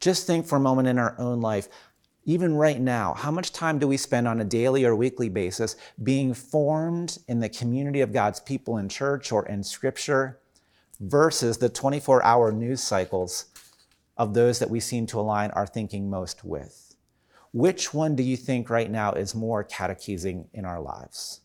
Just 0.00 0.26
think 0.26 0.46
for 0.46 0.56
a 0.56 0.60
moment 0.60 0.88
in 0.88 0.98
our 0.98 1.14
own 1.18 1.40
life 1.40 1.68
even 2.24 2.54
right 2.54 2.80
now, 2.80 3.14
how 3.14 3.30
much 3.30 3.52
time 3.52 3.78
do 3.78 3.88
we 3.88 3.96
spend 3.96 4.28
on 4.28 4.40
a 4.40 4.44
daily 4.44 4.84
or 4.84 4.94
weekly 4.94 5.28
basis 5.28 5.76
being 6.02 6.34
formed 6.34 7.18
in 7.26 7.40
the 7.40 7.48
community 7.48 8.00
of 8.00 8.12
God's 8.12 8.38
people 8.38 8.78
in 8.78 8.88
church 8.88 9.32
or 9.32 9.46
in 9.46 9.62
scripture 9.64 10.38
versus 11.00 11.58
the 11.58 11.68
24 11.68 12.24
hour 12.24 12.52
news 12.52 12.80
cycles 12.80 13.46
of 14.16 14.34
those 14.34 14.60
that 14.60 14.70
we 14.70 14.78
seem 14.78 15.06
to 15.06 15.18
align 15.18 15.50
our 15.50 15.66
thinking 15.66 16.08
most 16.08 16.44
with? 16.44 16.94
Which 17.52 17.92
one 17.92 18.14
do 18.14 18.22
you 18.22 18.36
think 18.36 18.70
right 18.70 18.90
now 18.90 19.12
is 19.12 19.34
more 19.34 19.64
catechizing 19.64 20.48
in 20.54 20.64
our 20.64 20.80
lives? 20.80 21.40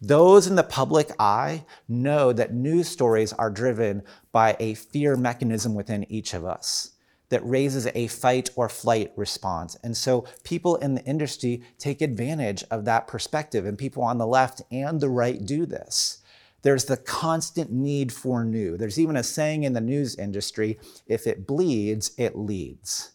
Those 0.00 0.46
in 0.46 0.56
the 0.56 0.62
public 0.62 1.10
eye 1.18 1.64
know 1.88 2.32
that 2.32 2.52
news 2.52 2.88
stories 2.88 3.32
are 3.32 3.50
driven 3.50 4.02
by 4.30 4.56
a 4.58 4.74
fear 4.74 5.16
mechanism 5.16 5.74
within 5.74 6.10
each 6.10 6.34
of 6.34 6.44
us 6.44 6.91
that 7.32 7.48
raises 7.48 7.88
a 7.94 8.06
fight 8.08 8.50
or 8.56 8.68
flight 8.68 9.10
response. 9.16 9.74
And 9.82 9.96
so 9.96 10.26
people 10.44 10.76
in 10.76 10.94
the 10.94 11.04
industry 11.04 11.62
take 11.78 12.02
advantage 12.02 12.62
of 12.70 12.84
that 12.84 13.06
perspective, 13.06 13.64
and 13.64 13.78
people 13.78 14.02
on 14.02 14.18
the 14.18 14.26
left 14.26 14.60
and 14.70 15.00
the 15.00 15.08
right 15.08 15.42
do 15.42 15.64
this. 15.64 16.18
There's 16.60 16.84
the 16.84 16.98
constant 16.98 17.72
need 17.72 18.12
for 18.12 18.44
new. 18.44 18.76
There's 18.76 19.00
even 19.00 19.16
a 19.16 19.22
saying 19.22 19.64
in 19.64 19.72
the 19.72 19.80
news 19.80 20.14
industry 20.14 20.78
if 21.06 21.26
it 21.26 21.46
bleeds, 21.46 22.12
it 22.18 22.36
leads. 22.36 23.12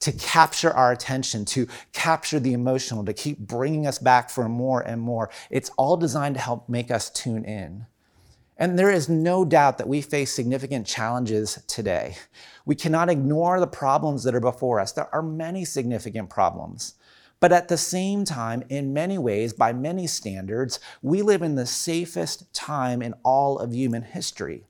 To 0.00 0.12
capture 0.12 0.70
our 0.70 0.92
attention, 0.92 1.44
to 1.46 1.66
capture 1.92 2.38
the 2.38 2.52
emotional, 2.52 3.04
to 3.04 3.12
keep 3.12 3.40
bringing 3.40 3.84
us 3.84 3.98
back 3.98 4.30
for 4.30 4.48
more 4.48 4.80
and 4.80 5.00
more. 5.00 5.28
It's 5.50 5.70
all 5.76 5.96
designed 5.96 6.36
to 6.36 6.40
help 6.40 6.68
make 6.68 6.92
us 6.92 7.10
tune 7.10 7.44
in. 7.44 7.86
And 8.58 8.78
there 8.78 8.90
is 8.90 9.08
no 9.08 9.44
doubt 9.44 9.76
that 9.78 9.88
we 9.88 10.00
face 10.00 10.32
significant 10.32 10.86
challenges 10.86 11.62
today. 11.66 12.16
We 12.64 12.74
cannot 12.74 13.10
ignore 13.10 13.60
the 13.60 13.66
problems 13.66 14.24
that 14.24 14.34
are 14.34 14.40
before 14.40 14.80
us. 14.80 14.92
There 14.92 15.14
are 15.14 15.22
many 15.22 15.64
significant 15.64 16.30
problems. 16.30 16.94
But 17.38 17.52
at 17.52 17.68
the 17.68 17.76
same 17.76 18.24
time, 18.24 18.62
in 18.70 18.94
many 18.94 19.18
ways, 19.18 19.52
by 19.52 19.74
many 19.74 20.06
standards, 20.06 20.80
we 21.02 21.20
live 21.20 21.42
in 21.42 21.54
the 21.54 21.66
safest 21.66 22.52
time 22.54 23.02
in 23.02 23.14
all 23.22 23.58
of 23.58 23.74
human 23.74 24.02
history. 24.02 24.64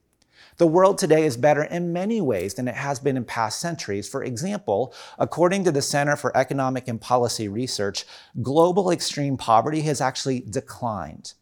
The 0.58 0.66
world 0.66 0.98
today 0.98 1.24
is 1.24 1.36
better 1.36 1.62
in 1.62 1.92
many 1.92 2.20
ways 2.20 2.54
than 2.54 2.66
it 2.66 2.74
has 2.74 2.98
been 2.98 3.16
in 3.16 3.24
past 3.24 3.60
centuries. 3.60 4.08
For 4.08 4.24
example, 4.24 4.92
according 5.18 5.64
to 5.64 5.70
the 5.70 5.82
Center 5.82 6.16
for 6.16 6.36
Economic 6.36 6.88
and 6.88 7.00
Policy 7.00 7.46
Research, 7.46 8.04
global 8.42 8.90
extreme 8.90 9.36
poverty 9.36 9.82
has 9.82 10.00
actually 10.00 10.40
declined. 10.40 11.34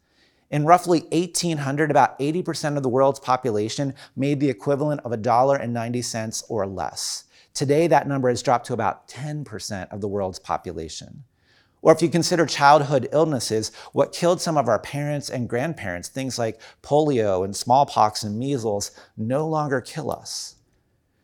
In 0.55 0.63
roughly 0.63 1.01
1800, 1.11 1.91
about 1.91 2.17
80% 2.17 2.77
of 2.77 2.83
the 2.83 2.87
world's 2.87 3.19
population 3.19 3.93
made 4.15 4.39
the 4.39 4.49
equivalent 4.49 5.01
of 5.03 5.11
$1.90 5.11 6.43
or 6.47 6.65
less. 6.65 7.25
Today, 7.53 7.87
that 7.87 8.07
number 8.07 8.29
has 8.29 8.41
dropped 8.41 8.67
to 8.67 8.73
about 8.73 9.05
10% 9.09 9.91
of 9.91 9.99
the 9.99 10.07
world's 10.07 10.39
population. 10.39 11.25
Or 11.81 11.91
if 11.91 12.01
you 12.01 12.07
consider 12.07 12.45
childhood 12.45 13.09
illnesses, 13.11 13.73
what 13.91 14.13
killed 14.13 14.39
some 14.39 14.55
of 14.55 14.69
our 14.69 14.79
parents 14.79 15.29
and 15.29 15.49
grandparents, 15.49 16.07
things 16.07 16.39
like 16.39 16.61
polio 16.81 17.43
and 17.43 17.53
smallpox 17.53 18.23
and 18.23 18.39
measles, 18.39 18.91
no 19.17 19.45
longer 19.45 19.81
kill 19.81 20.09
us. 20.09 20.55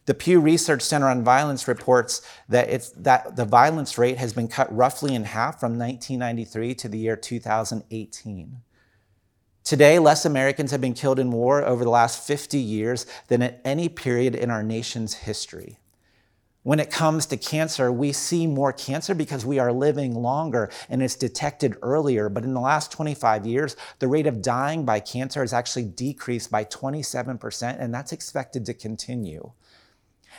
The 0.08 0.14
Pew 0.14 0.42
Research 0.42 0.82
Center 0.82 1.08
on 1.08 1.24
Violence 1.24 1.70
reports 1.70 2.22
that, 2.50 2.68
that 2.98 3.38
the 3.38 3.46
violence 3.46 3.98
rate 3.98 4.18
has 4.18 4.34
been 4.34 4.50
cut 4.50 4.76
roughly 4.76 5.16
in 5.16 5.24
half 5.24 5.58
from 5.58 5.80
1993 5.80 6.76
to 6.76 6.90
the 6.90 6.98
year 6.98 7.16
2018. 7.16 8.62
Today, 9.64 10.00
less 10.00 10.26
Americans 10.26 10.72
have 10.72 10.82
been 10.82 10.94
killed 10.94 11.20
in 11.20 11.32
war 11.32 11.64
over 11.64 11.84
the 11.84 11.90
last 11.90 12.26
50 12.26 12.58
years 12.58 13.06
than 13.28 13.42
at 13.42 13.62
any 13.64 13.90
period 13.90 14.36
in 14.36 14.50
our 14.50 14.64
nation's 14.64 15.14
history. 15.14 15.78
When 16.64 16.80
it 16.80 16.92
comes 16.92 17.26
to 17.28 17.38
cancer, 17.38 17.92
we 17.92 18.12
see 18.12 18.46
more 18.46 18.72
cancer 18.72 19.16
because 19.16 19.46
we 19.46 19.58
are 19.58 19.72
living 19.72 20.14
longer 20.14 20.70
and 20.90 21.02
it's 21.02 21.16
detected 21.16 21.76
earlier. 21.82 22.30
But 22.30 22.44
in 22.44 22.54
the 22.54 22.60
last 22.60 22.92
25 22.92 23.48
years, 23.48 23.76
the 23.98 24.08
rate 24.08 24.28
of 24.28 24.44
dying 24.44 24.86
by 24.86 25.00
cancer 25.00 25.42
has 25.42 25.54
actually 25.54 25.86
decreased 25.86 26.52
by 26.52 26.66
27%, 26.66 27.80
and 27.80 27.94
that's 27.94 28.12
expected 28.12 28.66
to 28.68 28.76
continue. 28.76 29.52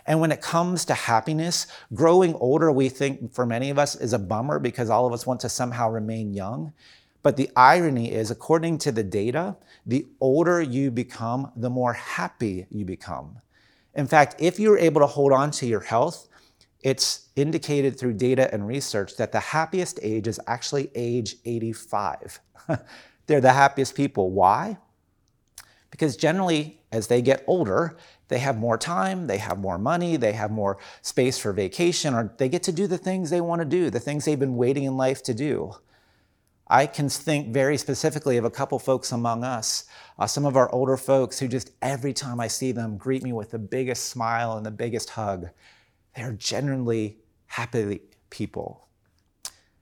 And 0.06 0.20
when 0.20 0.32
it 0.32 0.40
comes 0.40 0.84
to 0.86 0.94
happiness, 0.94 1.66
growing 1.92 2.34
older, 2.34 2.70
we 2.70 2.88
think 2.88 3.34
for 3.34 3.44
many 3.44 3.70
of 3.70 3.78
us 3.78 3.94
is 3.96 4.12
a 4.12 4.18
bummer 4.18 4.58
because 4.58 4.90
all 4.90 5.06
of 5.06 5.12
us 5.12 5.26
want 5.26 5.40
to 5.40 5.48
somehow 5.48 5.90
remain 5.90 6.32
young. 6.32 6.72
But 7.22 7.36
the 7.36 7.50
irony 7.54 8.12
is, 8.12 8.30
according 8.30 8.78
to 8.78 8.92
the 8.92 9.04
data, 9.04 9.56
the 9.86 10.06
older 10.20 10.60
you 10.60 10.90
become, 10.90 11.52
the 11.56 11.70
more 11.70 11.92
happy 11.92 12.66
you 12.70 12.84
become. 12.84 13.38
In 13.94 14.06
fact, 14.06 14.36
if 14.38 14.58
you're 14.58 14.78
able 14.78 15.00
to 15.00 15.06
hold 15.06 15.32
on 15.32 15.50
to 15.52 15.66
your 15.66 15.80
health, 15.80 16.28
it's 16.82 17.28
indicated 17.36 17.98
through 17.98 18.14
data 18.14 18.52
and 18.52 18.66
research 18.66 19.16
that 19.16 19.30
the 19.30 19.38
happiest 19.38 20.00
age 20.02 20.26
is 20.26 20.40
actually 20.46 20.90
age 20.94 21.36
85. 21.44 22.40
They're 23.26 23.40
the 23.40 23.52
happiest 23.52 23.94
people. 23.94 24.30
Why? 24.30 24.78
Because 25.90 26.16
generally, 26.16 26.80
as 26.90 27.06
they 27.06 27.22
get 27.22 27.44
older, 27.46 27.96
they 28.28 28.38
have 28.38 28.58
more 28.58 28.78
time, 28.78 29.26
they 29.26 29.38
have 29.38 29.58
more 29.58 29.78
money, 29.78 30.16
they 30.16 30.32
have 30.32 30.50
more 30.50 30.78
space 31.02 31.38
for 31.38 31.52
vacation, 31.52 32.14
or 32.14 32.34
they 32.38 32.48
get 32.48 32.62
to 32.64 32.72
do 32.72 32.86
the 32.86 32.98
things 32.98 33.30
they 33.30 33.42
want 33.42 33.60
to 33.60 33.66
do, 33.66 33.90
the 33.90 34.00
things 34.00 34.24
they've 34.24 34.38
been 34.38 34.56
waiting 34.56 34.84
in 34.84 34.96
life 34.96 35.22
to 35.24 35.34
do. 35.34 35.74
I 36.72 36.86
can 36.86 37.10
think 37.10 37.52
very 37.52 37.76
specifically 37.76 38.38
of 38.38 38.46
a 38.46 38.50
couple 38.50 38.78
folks 38.78 39.12
among 39.12 39.44
us, 39.44 39.84
uh, 40.18 40.26
some 40.26 40.46
of 40.46 40.56
our 40.56 40.72
older 40.74 40.96
folks 40.96 41.38
who 41.38 41.46
just 41.46 41.70
every 41.82 42.14
time 42.14 42.40
I 42.40 42.48
see 42.48 42.72
them 42.72 42.96
greet 42.96 43.22
me 43.22 43.34
with 43.34 43.50
the 43.50 43.58
biggest 43.58 44.08
smile 44.08 44.56
and 44.56 44.64
the 44.64 44.70
biggest 44.70 45.10
hug. 45.10 45.50
They're 46.16 46.32
genuinely 46.32 47.18
happy 47.44 48.00
people. 48.30 48.88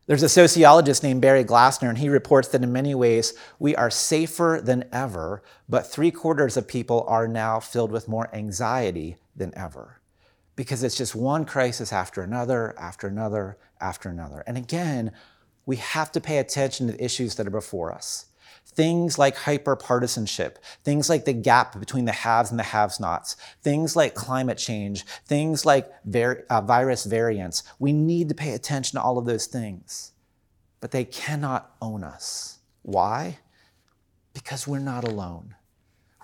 There's 0.08 0.24
a 0.24 0.28
sociologist 0.28 1.04
named 1.04 1.22
Barry 1.22 1.44
Glassner, 1.44 1.88
and 1.88 1.98
he 1.98 2.08
reports 2.08 2.48
that 2.48 2.64
in 2.64 2.72
many 2.72 2.96
ways 2.96 3.34
we 3.60 3.76
are 3.76 3.88
safer 3.88 4.60
than 4.60 4.82
ever, 4.90 5.44
but 5.68 5.86
three 5.86 6.10
quarters 6.10 6.56
of 6.56 6.66
people 6.66 7.04
are 7.06 7.28
now 7.28 7.60
filled 7.60 7.92
with 7.92 8.08
more 8.08 8.28
anxiety 8.34 9.16
than 9.36 9.56
ever 9.56 10.00
because 10.56 10.82
it's 10.82 10.96
just 10.96 11.14
one 11.14 11.44
crisis 11.44 11.92
after 11.92 12.20
another, 12.20 12.74
after 12.78 13.06
another, 13.06 13.56
after 13.80 14.08
another. 14.08 14.42
And 14.46 14.58
again, 14.58 15.12
we 15.70 15.76
have 15.76 16.10
to 16.10 16.20
pay 16.20 16.38
attention 16.38 16.88
to 16.88 16.94
the 16.94 17.04
issues 17.04 17.36
that 17.36 17.46
are 17.46 17.50
before 17.50 17.92
us. 17.92 18.26
Things 18.66 19.20
like 19.20 19.36
hyperpartisanship, 19.36 20.56
things 20.82 21.08
like 21.08 21.26
the 21.26 21.32
gap 21.32 21.78
between 21.78 22.06
the 22.06 22.12
haves 22.12 22.50
and 22.50 22.58
the 22.58 22.64
have 22.64 22.98
nots, 22.98 23.36
things 23.62 23.94
like 23.94 24.16
climate 24.16 24.58
change, 24.58 25.06
things 25.26 25.64
like 25.64 25.88
ver- 26.04 26.44
uh, 26.50 26.60
virus 26.60 27.04
variants. 27.04 27.62
We 27.78 27.92
need 27.92 28.28
to 28.30 28.34
pay 28.34 28.52
attention 28.52 28.98
to 28.98 29.02
all 29.02 29.16
of 29.16 29.26
those 29.26 29.46
things, 29.46 30.10
but 30.80 30.90
they 30.90 31.04
cannot 31.04 31.72
own 31.80 32.02
us. 32.02 32.58
Why? 32.82 33.38
Because 34.34 34.66
we're 34.66 34.80
not 34.80 35.04
alone. 35.04 35.54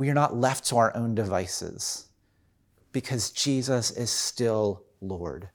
We 0.00 0.11
are 0.11 0.14
not 0.14 0.35
left 0.35 0.66
to 0.70 0.76
our 0.78 0.96
own 0.96 1.14
devices 1.14 2.09
because 2.90 3.30
Jesus 3.30 3.92
is 3.92 4.11
still 4.11 4.82
Lord. 5.00 5.50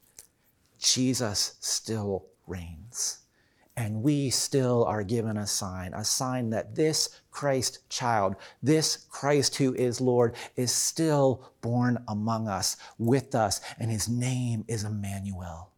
Jesus 0.79 1.57
still 1.59 2.27
reigns. 2.47 3.20
And 3.81 4.03
we 4.03 4.29
still 4.29 4.85
are 4.85 5.01
given 5.01 5.37
a 5.37 5.47
sign, 5.47 5.95
a 5.95 6.05
sign 6.05 6.51
that 6.51 6.75
this 6.75 7.19
Christ 7.31 7.89
child, 7.89 8.35
this 8.61 9.07
Christ 9.09 9.55
who 9.55 9.73
is 9.73 9.99
Lord, 9.99 10.35
is 10.55 10.71
still 10.71 11.51
born 11.61 11.97
among 12.07 12.47
us, 12.47 12.77
with 12.99 13.33
us, 13.33 13.59
and 13.79 13.89
his 13.89 14.07
name 14.07 14.65
is 14.67 14.83
Emmanuel. 14.83 15.71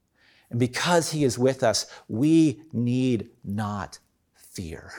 And 0.49 0.59
because 0.59 1.11
he 1.11 1.23
is 1.23 1.39
with 1.39 1.63
us, 1.63 1.85
we 2.09 2.63
need 2.73 3.29
not 3.41 3.99
fear. 4.35 4.91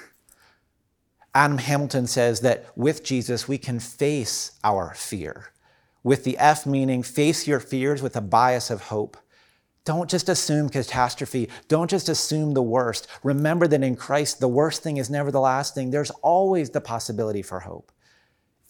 Adam 1.35 1.59
Hamilton 1.59 2.07
says 2.07 2.41
that 2.41 2.65
with 2.75 3.05
Jesus, 3.05 3.47
we 3.47 3.59
can 3.59 3.81
face 3.81 4.53
our 4.65 4.95
fear. 4.95 5.51
With 6.03 6.25
the 6.25 6.39
F 6.39 6.65
meaning, 6.65 7.03
face 7.03 7.47
your 7.47 7.61
fears 7.61 8.01
with 8.01 8.17
a 8.17 8.23
bias 8.23 8.71
of 8.71 8.85
hope. 8.85 9.19
Don't 9.85 10.09
just 10.09 10.31
assume 10.31 10.71
catastrophe. 10.71 11.51
Don't 11.69 11.91
just 11.91 12.09
assume 12.09 12.55
the 12.55 12.63
worst. 12.63 13.07
Remember 13.23 13.67
that 13.69 13.83
in 13.83 13.97
Christ, 13.97 14.41
the 14.41 14.49
worst 14.49 14.83
thing 14.83 14.97
is 14.97 15.11
never 15.11 15.31
the 15.31 15.41
last 15.41 15.75
thing. 15.75 15.91
There's 15.91 16.11
always 16.23 16.71
the 16.71 16.81
possibility 16.81 17.43
for 17.43 17.61
hope. 17.61 17.93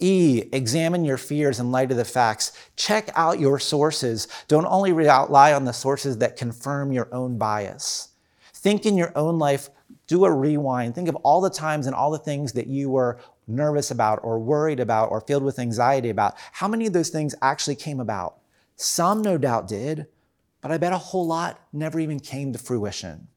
E, 0.00 0.42
examine 0.53 1.05
your 1.05 1.16
fears 1.16 1.61
in 1.61 1.70
light 1.70 1.92
of 1.92 1.96
the 1.96 2.05
facts. 2.05 2.53
Check 2.74 3.11
out 3.14 3.38
your 3.38 3.61
sources. 3.61 4.27
Don't 4.48 4.66
only 4.66 4.92
rely 4.92 5.53
on 5.53 5.64
the 5.64 5.72
sources 5.72 6.18
that 6.18 6.37
confirm 6.37 6.90
your 6.90 7.09
own 7.14 7.38
bias. 7.38 8.09
Think 8.53 8.85
in 8.85 8.96
your 8.96 9.12
own 9.16 9.38
life, 9.38 9.70
do 10.09 10.24
a 10.24 10.33
rewind. 10.33 10.96
Think 10.96 11.09
of 11.09 11.16
all 11.16 11.40
the 11.40 11.48
times 11.48 11.87
and 11.87 11.94
all 11.94 12.11
the 12.11 12.18
things 12.18 12.53
that 12.55 12.66
you 12.66 12.90
were 12.90 13.20
nervous 13.46 13.92
about 13.92 14.18
or 14.24 14.40
worried 14.40 14.81
about 14.81 15.12
or 15.12 15.20
filled 15.20 15.44
with 15.44 15.61
anxiety 15.61 16.11
about. 16.11 16.35
How 16.53 16.66
many 16.66 16.87
of 16.87 16.92
those 16.92 17.11
things 17.11 17.35
actually 17.40 17.77
came 17.77 18.00
about? 18.00 18.38
Some 18.77 19.22
no 19.22 19.38
doubt 19.38 19.68
did, 19.68 20.07
but 20.64 20.72
I 20.72 20.79
bet 20.79 20.94
a 20.94 20.98
whole 20.98 21.27
lot 21.27 21.61
never 21.74 22.00
even 22.00 22.18
came 22.18 22.55
to 22.55 22.59
fruition. 22.59 23.29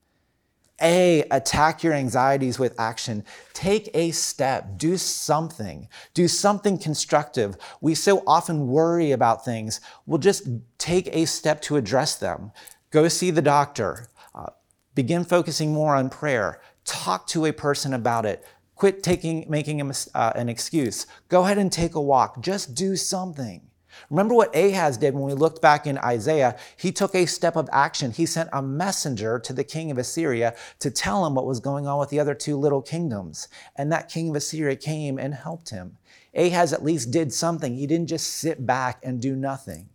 A, 0.82 1.24
attack 1.30 1.84
your 1.84 1.92
anxieties 1.92 2.58
with 2.58 2.80
action. 2.80 3.26
Take 3.52 3.90
a 3.94 4.12
step. 4.12 4.78
Do 4.78 4.96
something. 4.96 5.90
Do 6.13 6.30
something 6.30 6.78
constructive. 6.78 7.58
We 7.82 7.96
so 7.96 8.24
often 8.26 8.70
worry 8.70 9.12
about 9.12 9.44
things. 9.44 9.82
We'll 10.06 10.20
just 10.20 10.48
take 10.78 11.10
a 11.13 11.26
step 11.26 11.62
to 11.63 11.76
address 11.76 12.16
them. 12.16 12.54
Go 12.92 13.10
see 13.10 13.30
the 13.30 13.42
doctor. 13.42 14.08
Uh, 14.34 14.52
begin 14.96 15.26
focusing 15.26 15.74
more 15.74 15.98
on 15.98 16.10
prayer. 16.10 16.62
Talk 16.86 17.28
to 17.28 17.48
a 17.48 17.52
person 17.52 17.94
about 17.94 18.26
it. 18.26 18.46
Quit 18.76 19.04
taking, 19.04 19.46
making 19.50 19.82
a, 19.82 19.94
uh, 20.16 20.32
an 20.36 20.48
excuse. 20.48 21.06
Go 21.28 21.44
ahead 21.44 21.58
and 21.58 21.74
take 21.74 21.96
a 21.96 22.02
walk. 22.02 22.42
Just 22.42 22.74
do 22.74 22.96
something. 22.96 23.67
Remember 24.10 24.36
what 24.36 24.56
Ahaz 24.56 24.98
did 24.98 25.13
when 25.13 25.24
we 25.24 25.34
looked 25.34 25.62
back 25.62 25.86
in 25.86 25.98
Isaiah? 25.98 26.58
He 26.78 26.91
took 26.93 27.13
a 27.13 27.26
step 27.26 27.58
of 27.58 27.70
action. 27.74 28.12
He 28.12 28.26
sent 28.26 28.50
a 28.54 28.62
messenger 28.62 29.38
to 29.39 29.52
the 29.52 29.65
king 29.65 29.91
of 29.91 29.98
Assyria 29.98 30.56
to 30.80 30.89
tell 30.89 31.26
him 31.26 31.36
what 31.36 31.46
was 31.46 31.60
going 31.60 31.88
on 31.88 32.00
with 32.00 32.10
the 32.10 32.20
other 32.20 32.34
two 32.34 32.56
little 32.56 32.82
kingdoms. 32.82 33.50
And 33.76 33.91
that 33.91 34.10
king 34.10 34.30
of 34.30 34.36
Assyria 34.36 34.78
came 34.78 35.17
and 35.20 35.34
helped 35.34 35.72
him. 35.72 35.98
Ahaz 36.34 36.72
at 36.72 36.84
least 36.86 37.12
did 37.12 37.34
something. 37.34 37.76
He 37.76 37.86
didn't 37.86 38.08
just 38.08 38.28
sit 38.28 38.65
back 38.65 39.00
and 39.04 39.22
do 39.22 39.36
nothing. 39.36 39.89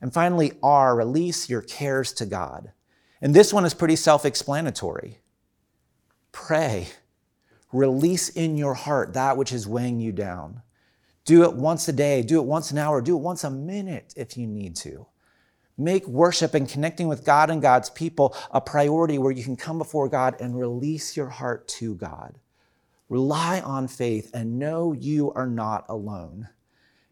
And 0.00 0.14
finally, 0.14 0.52
R, 0.62 0.94
release 0.94 1.50
your 1.50 1.62
cares 1.62 2.12
to 2.14 2.26
God. 2.26 2.72
And 3.20 3.34
this 3.34 3.52
one 3.52 3.64
is 3.64 3.74
pretty 3.74 3.96
self 3.96 4.24
explanatory. 4.24 5.18
Pray. 6.32 6.88
Release 7.72 8.28
in 8.28 8.56
your 8.56 8.74
heart 8.74 9.14
that 9.14 9.36
which 9.36 9.52
is 9.52 9.66
weighing 9.66 10.00
you 10.00 10.12
down. 10.12 10.62
Do 11.30 11.44
it 11.44 11.54
once 11.54 11.86
a 11.86 11.92
day, 11.92 12.22
do 12.22 12.40
it 12.40 12.44
once 12.44 12.72
an 12.72 12.78
hour, 12.78 13.00
do 13.00 13.16
it 13.16 13.20
once 13.20 13.44
a 13.44 13.50
minute 13.52 14.12
if 14.16 14.36
you 14.36 14.48
need 14.48 14.74
to. 14.74 15.06
Make 15.78 16.04
worship 16.08 16.54
and 16.54 16.68
connecting 16.68 17.06
with 17.06 17.24
God 17.24 17.50
and 17.50 17.62
God's 17.62 17.88
people 17.88 18.34
a 18.50 18.60
priority 18.60 19.16
where 19.16 19.30
you 19.30 19.44
can 19.44 19.54
come 19.54 19.78
before 19.78 20.08
God 20.08 20.34
and 20.40 20.58
release 20.58 21.16
your 21.16 21.28
heart 21.28 21.68
to 21.68 21.94
God. 21.94 22.40
Rely 23.08 23.60
on 23.60 23.86
faith 23.86 24.32
and 24.34 24.58
know 24.58 24.92
you 24.92 25.30
are 25.34 25.46
not 25.46 25.84
alone. 25.88 26.48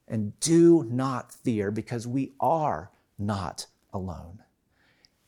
And 0.08 0.36
do 0.40 0.84
not 0.90 1.32
fear 1.32 1.70
because 1.70 2.04
we 2.04 2.32
are 2.40 2.90
not 3.20 3.66
alone. 3.92 4.42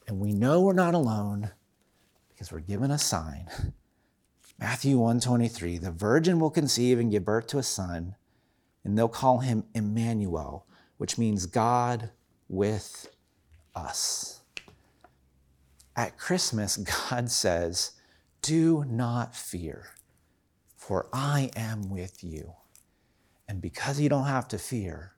And 0.09 0.19
we 0.19 0.33
know 0.33 0.63
we're 0.63 0.73
not 0.73 0.95
alone 0.95 1.53
because 2.29 2.51
we're 2.51 2.59
given 2.59 2.91
a 2.91 2.99
sign. 2.99 3.47
Matthew 4.59 4.99
123, 4.99 5.79
the 5.79 5.93
virgin 5.93 6.41
will 6.41 6.51
conceive 6.51 6.99
and 6.99 7.09
give 7.09 7.25
birth 7.25 7.47
to 7.47 7.59
a 7.59 7.63
son 7.63 8.17
and 8.85 8.97
they'll 8.97 9.09
call 9.09 9.39
him 9.39 9.65
Emmanuel, 9.75 10.67
which 10.97 11.19
means 11.19 11.47
God 11.47 12.11
with 12.49 13.09
us. 13.75 14.41
At 15.97 16.19
Christmas, 16.19 16.77
God 17.11 17.31
says, 17.31 17.93
Do 18.43 18.85
not 18.89 19.35
fear, 19.35 19.87
for 20.77 21.09
I 21.13 21.51
am 21.57 21.91
with 21.91 22.25
you. 22.25 22.55
And 23.49 23.61
because 23.61 24.01
you 24.01 24.09
don't 24.09 24.27
have 24.27 24.49
to 24.49 24.59
fear, 24.59 25.13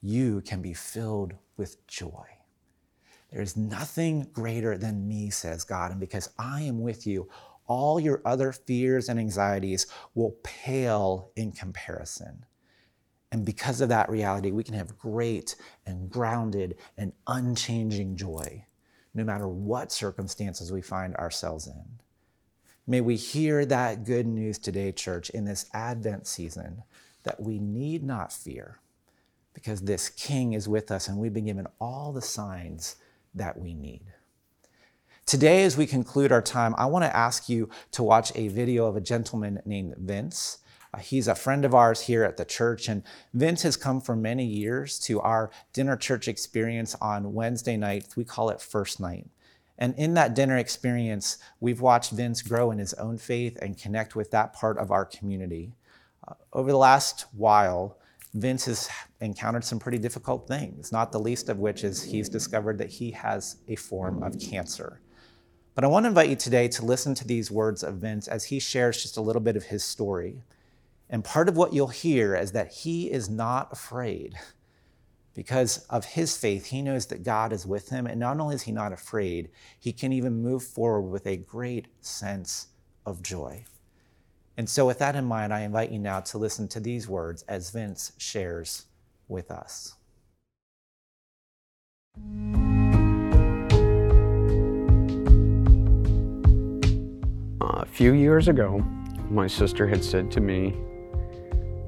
you 0.00 0.40
can 0.40 0.62
be 0.62 0.74
filled 0.74 1.34
with 1.56 1.86
joy. 1.86 2.26
There's 3.30 3.56
nothing 3.56 4.28
greater 4.32 4.76
than 4.76 5.06
me, 5.08 5.30
says 5.30 5.64
God. 5.64 5.90
And 5.90 6.00
because 6.00 6.30
I 6.38 6.62
am 6.62 6.80
with 6.80 7.06
you, 7.06 7.28
all 7.66 8.00
your 8.00 8.20
other 8.24 8.52
fears 8.52 9.08
and 9.08 9.18
anxieties 9.18 9.86
will 10.14 10.36
pale 10.42 11.30
in 11.36 11.52
comparison. 11.52 12.44
And 13.32 13.46
because 13.46 13.80
of 13.80 13.88
that 13.88 14.10
reality, 14.10 14.50
we 14.50 14.62
can 14.62 14.74
have 14.74 14.98
great 14.98 15.56
and 15.86 16.10
grounded 16.10 16.76
and 16.98 17.14
unchanging 17.26 18.14
joy, 18.14 18.66
no 19.14 19.24
matter 19.24 19.48
what 19.48 19.90
circumstances 19.90 20.70
we 20.70 20.82
find 20.82 21.16
ourselves 21.16 21.66
in. 21.66 21.82
May 22.86 23.00
we 23.00 23.16
hear 23.16 23.64
that 23.64 24.04
good 24.04 24.26
news 24.26 24.58
today, 24.58 24.92
church, 24.92 25.30
in 25.30 25.46
this 25.46 25.64
Advent 25.72 26.26
season, 26.26 26.82
that 27.22 27.40
we 27.40 27.58
need 27.58 28.04
not 28.04 28.32
fear 28.32 28.80
because 29.54 29.80
this 29.80 30.10
King 30.10 30.52
is 30.52 30.68
with 30.68 30.90
us 30.90 31.08
and 31.08 31.16
we've 31.16 31.32
been 31.32 31.46
given 31.46 31.66
all 31.80 32.12
the 32.12 32.20
signs 32.20 32.96
that 33.34 33.58
we 33.58 33.72
need. 33.72 34.02
Today, 35.24 35.62
as 35.62 35.76
we 35.76 35.86
conclude 35.86 36.32
our 36.32 36.42
time, 36.42 36.74
I 36.76 36.86
want 36.86 37.04
to 37.04 37.16
ask 37.16 37.48
you 37.48 37.70
to 37.92 38.02
watch 38.02 38.32
a 38.34 38.48
video 38.48 38.86
of 38.86 38.96
a 38.96 39.00
gentleman 39.00 39.62
named 39.64 39.94
Vince. 39.96 40.58
Uh, 40.94 40.98
he's 40.98 41.28
a 41.28 41.34
friend 41.34 41.64
of 41.64 41.74
ours 41.74 42.02
here 42.02 42.22
at 42.24 42.36
the 42.36 42.44
church, 42.44 42.88
and 42.88 43.02
Vince 43.32 43.62
has 43.62 43.76
come 43.76 44.00
for 44.00 44.14
many 44.14 44.44
years 44.44 44.98
to 44.98 45.20
our 45.20 45.50
dinner 45.72 45.96
church 45.96 46.28
experience 46.28 46.94
on 47.00 47.32
Wednesday 47.32 47.76
nights. 47.76 48.16
We 48.16 48.24
call 48.24 48.50
it 48.50 48.60
First 48.60 49.00
Night. 49.00 49.26
And 49.78 49.94
in 49.96 50.14
that 50.14 50.34
dinner 50.34 50.58
experience, 50.58 51.38
we've 51.60 51.80
watched 51.80 52.12
Vince 52.12 52.42
grow 52.42 52.70
in 52.70 52.78
his 52.78 52.94
own 52.94 53.16
faith 53.16 53.58
and 53.62 53.78
connect 53.78 54.14
with 54.14 54.30
that 54.30 54.52
part 54.52 54.78
of 54.78 54.90
our 54.90 55.04
community. 55.04 55.72
Uh, 56.28 56.34
over 56.52 56.70
the 56.70 56.78
last 56.78 57.24
while, 57.32 57.98
Vince 58.34 58.66
has 58.66 58.88
encountered 59.20 59.64
some 59.64 59.78
pretty 59.78 59.98
difficult 59.98 60.46
things, 60.46 60.92
not 60.92 61.10
the 61.10 61.18
least 61.18 61.48
of 61.48 61.58
which 61.58 61.84
is 61.84 62.02
he's 62.02 62.28
discovered 62.28 62.78
that 62.78 62.90
he 62.90 63.10
has 63.10 63.56
a 63.68 63.76
form 63.76 64.22
of 64.22 64.38
cancer. 64.38 65.00
But 65.74 65.84
I 65.84 65.86
want 65.86 66.04
to 66.04 66.08
invite 66.08 66.30
you 66.30 66.36
today 66.36 66.68
to 66.68 66.84
listen 66.84 67.14
to 67.14 67.26
these 67.26 67.50
words 67.50 67.82
of 67.82 67.96
Vince 67.96 68.28
as 68.28 68.44
he 68.44 68.58
shares 68.60 69.02
just 69.02 69.16
a 69.16 69.22
little 69.22 69.40
bit 69.40 69.56
of 69.56 69.64
his 69.64 69.82
story. 69.82 70.42
And 71.12 71.22
part 71.22 71.50
of 71.50 71.58
what 71.58 71.74
you'll 71.74 71.88
hear 71.88 72.34
is 72.34 72.52
that 72.52 72.72
he 72.72 73.10
is 73.10 73.28
not 73.28 73.70
afraid. 73.70 74.34
Because 75.34 75.84
of 75.90 76.06
his 76.06 76.38
faith, 76.38 76.66
he 76.66 76.80
knows 76.80 77.06
that 77.06 77.22
God 77.22 77.52
is 77.52 77.66
with 77.66 77.90
him. 77.90 78.06
And 78.06 78.18
not 78.18 78.40
only 78.40 78.54
is 78.54 78.62
he 78.62 78.72
not 78.72 78.94
afraid, 78.94 79.50
he 79.78 79.92
can 79.92 80.10
even 80.14 80.42
move 80.42 80.64
forward 80.64 81.10
with 81.10 81.26
a 81.26 81.36
great 81.36 81.88
sense 82.00 82.68
of 83.04 83.22
joy. 83.22 83.64
And 84.56 84.70
so, 84.70 84.86
with 84.86 84.98
that 85.00 85.14
in 85.14 85.26
mind, 85.26 85.52
I 85.52 85.60
invite 85.60 85.90
you 85.90 85.98
now 85.98 86.20
to 86.20 86.38
listen 86.38 86.66
to 86.68 86.80
these 86.80 87.08
words 87.08 87.42
as 87.42 87.70
Vince 87.70 88.12
shares 88.16 88.86
with 89.28 89.50
us. 89.50 89.94
A 97.60 97.86
few 97.86 98.14
years 98.14 98.48
ago, 98.48 98.78
my 99.30 99.46
sister 99.46 99.86
had 99.86 100.02
said 100.02 100.30
to 100.30 100.40
me 100.40 100.74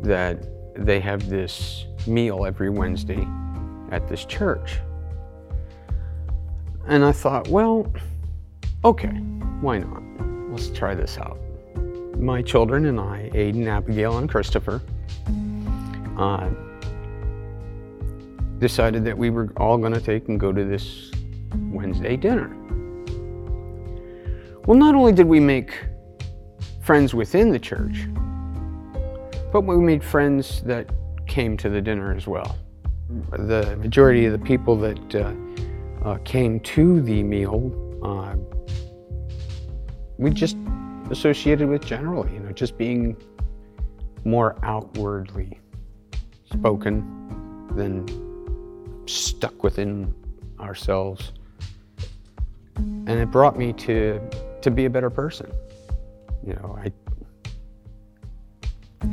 that 0.05 0.47
they 0.77 1.01
have 1.01 1.29
this 1.29 1.87
meal 2.07 2.45
every 2.45 2.71
Wednesday 2.71 3.27
at 3.91 4.09
this 4.09 4.25
church. 4.25 4.79
And 6.87 7.05
I 7.05 7.13
thought, 7.13 7.49
well, 7.49 7.93
okay, 8.85 9.09
why 9.61 9.79
not? 9.79 10.03
Let's 10.51 10.69
try 10.69 10.95
this 10.95 11.19
out. 11.19 11.39
My 12.19 12.43
children 12.43 12.87
and 12.87 13.01
I, 13.01 13.31
Aiden, 13.35 13.67
Abigail, 13.67 14.19
and 14.19 14.29
Christopher, 14.29 14.83
uh, 16.19 16.51
decided 18.59 19.05
that 19.05 19.17
we 19.17 19.31
were 19.31 19.53
all 19.57 19.79
going 19.79 19.93
to 19.93 20.01
take 20.01 20.29
and 20.29 20.39
go 20.39 20.53
to 20.53 20.65
this 20.65 21.11
Wednesday 21.73 22.17
dinner. 22.17 22.55
Well, 24.67 24.79
not 24.79 24.95
only 24.95 25.13
did 25.13 25.27
we 25.27 25.41
make 25.41 25.85
friends 26.83 27.15
within 27.15 27.51
the 27.51 27.59
church, 27.59 28.07
but 29.55 29.61
we 29.61 29.77
made 29.77 30.03
friends 30.03 30.63
that 30.63 30.91
came 31.29 31.57
to 31.57 31.69
the 31.69 31.81
dinner 31.81 32.13
as 32.13 32.27
well. 32.27 32.59
The 33.31 33.77
majority 33.77 34.27
of 34.27 34.33
the 34.33 34.39
people 34.41 34.75
that 34.79 35.15
uh, 35.15 35.33
uh, 36.05 36.19
came 36.25 36.59
to 36.59 37.01
the 37.01 37.23
meal, 37.23 37.71
uh, 38.03 38.35
we 40.19 40.31
just 40.31 40.57
associated 41.09 41.69
with 41.69 41.87
generally, 41.87 42.33
you 42.33 42.41
know, 42.41 42.51
just 42.51 42.77
being 42.77 43.17
more 44.25 44.57
outwardly 44.65 45.61
spoken 46.51 47.69
than 47.77 48.05
stuck 49.07 49.63
within 49.63 50.13
ourselves. 50.59 51.31
And 52.75 53.09
it 53.09 53.31
brought 53.31 53.57
me 53.57 53.73
to, 53.75 54.21
to 54.63 54.71
be 54.73 54.87
a 54.87 54.91
better 54.91 55.11
person. 55.11 55.53
You 56.45 56.55
know, 56.55 56.77
I 56.83 56.91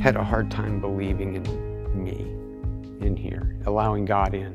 had 0.02 0.16
a 0.16 0.24
hard 0.24 0.50
time 0.50 0.80
believing 0.80 1.36
in 1.36 2.04
me 2.04 2.26
in 3.06 3.16
here, 3.16 3.56
allowing 3.66 4.04
God 4.04 4.34
in 4.34 4.52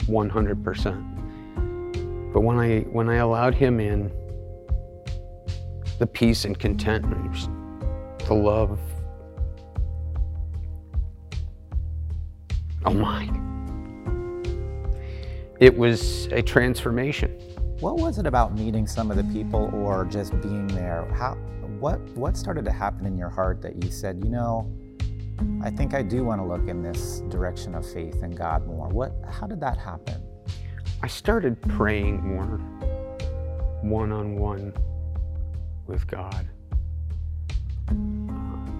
100%. 0.00 2.32
But 2.32 2.40
when 2.40 2.58
I, 2.58 2.80
when 2.90 3.08
I 3.08 3.18
allowed 3.18 3.54
Him 3.54 3.78
in, 3.78 4.10
the 6.00 6.08
peace 6.08 6.44
and 6.44 6.58
contentment, 6.58 7.48
the 8.26 8.34
love, 8.34 8.80
oh 12.84 12.94
my, 12.94 13.30
it 15.60 15.78
was 15.78 16.26
a 16.32 16.42
transformation. 16.42 17.30
What 17.78 17.98
was 17.98 18.18
it 18.18 18.26
about 18.26 18.58
meeting 18.58 18.88
some 18.88 19.12
of 19.12 19.16
the 19.16 19.22
people 19.32 19.70
or 19.72 20.04
just 20.04 20.32
being 20.40 20.66
there? 20.66 21.06
How, 21.14 21.38
what, 21.80 22.00
what 22.16 22.36
started 22.36 22.64
to 22.64 22.72
happen 22.72 23.06
in 23.06 23.18
your 23.18 23.28
heart 23.28 23.60
that 23.62 23.82
you 23.82 23.90
said, 23.90 24.22
you 24.24 24.30
know, 24.30 24.70
I 25.62 25.70
think 25.70 25.94
I 25.94 26.02
do 26.02 26.24
want 26.24 26.40
to 26.40 26.46
look 26.46 26.68
in 26.68 26.82
this 26.82 27.20
direction 27.28 27.74
of 27.74 27.90
faith 27.90 28.22
in 28.22 28.30
God 28.30 28.66
more? 28.66 28.88
What, 28.88 29.12
how 29.28 29.46
did 29.46 29.60
that 29.60 29.76
happen? 29.76 30.22
I 31.02 31.08
started 31.08 31.60
praying 31.62 32.26
more 32.26 32.58
one 33.82 34.12
on 34.12 34.36
one 34.36 34.72
with 35.86 36.06
God 36.06 36.48
uh, 37.90 37.92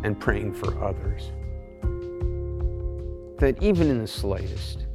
and 0.03 0.19
praying 0.19 0.55
for 0.55 0.83
others. 0.83 1.31
That 3.39 3.63
even 3.63 3.91
in 3.91 3.99
the 3.99 4.07
slightest, 4.07 4.87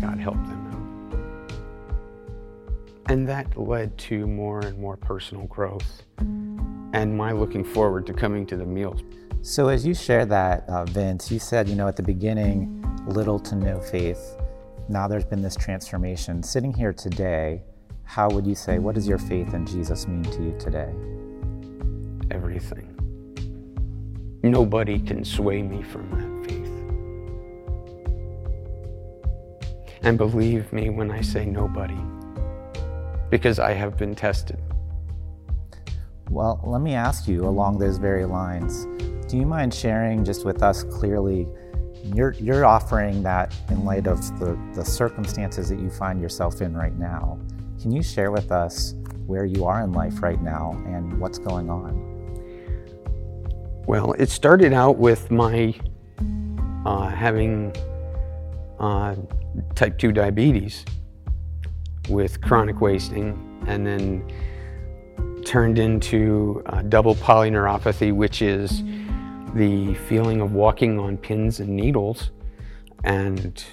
God 0.00 0.18
helped 0.18 0.46
them. 0.46 0.65
And 3.08 3.28
that 3.28 3.56
led 3.56 3.96
to 3.98 4.26
more 4.26 4.60
and 4.60 4.76
more 4.78 4.96
personal 4.96 5.46
growth 5.46 6.02
and 6.18 7.16
my 7.16 7.30
looking 7.30 7.62
forward 7.62 8.04
to 8.06 8.12
coming 8.12 8.44
to 8.46 8.56
the 8.56 8.64
meals. 8.64 9.02
So, 9.42 9.68
as 9.68 9.86
you 9.86 9.94
share 9.94 10.26
that, 10.26 10.64
uh, 10.68 10.86
Vince, 10.86 11.30
you 11.30 11.38
said, 11.38 11.68
you 11.68 11.76
know, 11.76 11.86
at 11.86 11.94
the 11.94 12.02
beginning, 12.02 12.84
little 13.06 13.38
to 13.38 13.54
no 13.54 13.80
faith. 13.80 14.36
Now 14.88 15.06
there's 15.06 15.24
been 15.24 15.40
this 15.40 15.54
transformation. 15.54 16.42
Sitting 16.42 16.72
here 16.72 16.92
today, 16.92 17.62
how 18.02 18.28
would 18.30 18.44
you 18.44 18.56
say, 18.56 18.78
what 18.78 18.96
does 18.96 19.06
your 19.06 19.18
faith 19.18 19.54
in 19.54 19.66
Jesus 19.66 20.08
mean 20.08 20.24
to 20.24 20.42
you 20.42 20.56
today? 20.58 20.92
Everything. 22.32 22.92
Nobody 24.42 24.98
can 24.98 25.24
sway 25.24 25.62
me 25.62 25.82
from 25.82 26.10
that 26.10 26.50
faith. 26.50 26.72
And 30.02 30.18
believe 30.18 30.72
me 30.72 30.90
when 30.90 31.12
I 31.12 31.20
say 31.20 31.44
nobody 31.44 31.98
because 33.30 33.58
I 33.58 33.72
have 33.72 33.96
been 33.96 34.14
tested. 34.14 34.60
Well, 36.30 36.60
let 36.64 36.80
me 36.80 36.94
ask 36.94 37.28
you 37.28 37.46
along 37.46 37.78
those 37.78 37.98
very 37.98 38.24
lines 38.24 38.86
do 39.28 39.36
you 39.36 39.46
mind 39.46 39.74
sharing 39.74 40.24
just 40.24 40.44
with 40.44 40.62
us 40.62 40.84
clearly? 40.84 41.48
You're, 42.14 42.32
you're 42.34 42.64
offering 42.64 43.24
that 43.24 43.52
in 43.70 43.84
light 43.84 44.06
of 44.06 44.20
the, 44.38 44.56
the 44.72 44.84
circumstances 44.84 45.68
that 45.68 45.80
you 45.80 45.90
find 45.90 46.20
yourself 46.20 46.60
in 46.60 46.76
right 46.76 46.96
now. 46.96 47.36
Can 47.80 47.90
you 47.90 48.04
share 48.04 48.30
with 48.30 48.52
us 48.52 48.94
where 49.26 49.44
you 49.44 49.64
are 49.64 49.82
in 49.82 49.90
life 49.90 50.22
right 50.22 50.40
now 50.40 50.80
and 50.86 51.18
what's 51.18 51.38
going 51.38 51.68
on? 51.68 52.04
Well, 53.86 54.12
it 54.12 54.30
started 54.30 54.72
out 54.72 54.98
with 54.98 55.32
my 55.32 55.74
uh, 56.84 57.08
having 57.08 57.74
uh, 58.78 59.16
type 59.74 59.98
2 59.98 60.12
diabetes 60.12 60.84
with 62.08 62.40
chronic 62.40 62.80
wasting, 62.80 63.64
and 63.66 63.86
then 63.86 64.24
turned 65.44 65.78
into 65.78 66.62
uh, 66.66 66.82
double 66.82 67.14
polyneuropathy, 67.14 68.12
which 68.12 68.42
is 68.42 68.82
the 69.54 69.94
feeling 70.08 70.40
of 70.40 70.52
walking 70.52 70.98
on 70.98 71.16
pins 71.16 71.60
and 71.60 71.68
needles 71.68 72.30
and 73.04 73.64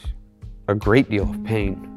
a 0.67 0.75
great 0.75 1.09
deal 1.09 1.29
of 1.29 1.43
pain, 1.43 1.89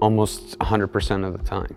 almost 0.00 0.58
100% 0.58 1.26
of 1.26 1.38
the 1.38 1.44
time. 1.44 1.76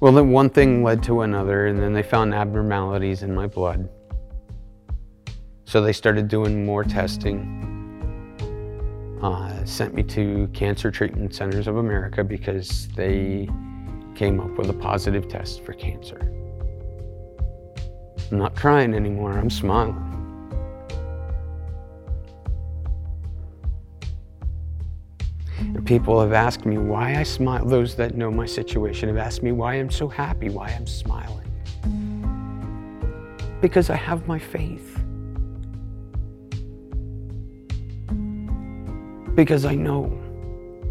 Well, 0.00 0.12
then 0.12 0.30
one 0.30 0.50
thing 0.50 0.84
led 0.84 1.02
to 1.04 1.22
another, 1.22 1.66
and 1.66 1.78
then 1.78 1.92
they 1.92 2.02
found 2.02 2.34
abnormalities 2.34 3.22
in 3.22 3.34
my 3.34 3.46
blood. 3.46 3.88
So 5.64 5.80
they 5.80 5.92
started 5.92 6.28
doing 6.28 6.64
more 6.64 6.84
testing 6.84 7.85
uh, 9.22 9.64
sent 9.64 9.94
me 9.94 10.02
to 10.02 10.48
Cancer 10.52 10.90
Treatment 10.90 11.34
Centers 11.34 11.66
of 11.66 11.76
America 11.76 12.22
because 12.22 12.88
they 12.88 13.48
came 14.14 14.40
up 14.40 14.56
with 14.58 14.70
a 14.70 14.74
positive 14.74 15.28
test 15.28 15.64
for 15.64 15.72
cancer. 15.72 16.20
I'm 18.30 18.38
not 18.38 18.56
crying 18.56 18.94
anymore, 18.94 19.32
I'm 19.32 19.50
smiling. 19.50 20.02
And 25.58 25.86
people 25.86 26.20
have 26.20 26.32
asked 26.32 26.66
me 26.66 26.78
why 26.78 27.16
I 27.16 27.22
smile. 27.22 27.64
Those 27.64 27.94
that 27.96 28.14
know 28.14 28.30
my 28.30 28.46
situation 28.46 29.08
have 29.08 29.18
asked 29.18 29.42
me 29.42 29.52
why 29.52 29.74
I'm 29.74 29.90
so 29.90 30.08
happy, 30.08 30.48
why 30.48 30.68
I'm 30.68 30.86
smiling. 30.86 31.42
Because 33.60 33.90
I 33.90 33.96
have 33.96 34.26
my 34.26 34.38
faith. 34.38 34.95
Because 39.36 39.66
I 39.66 39.74
know 39.74 40.04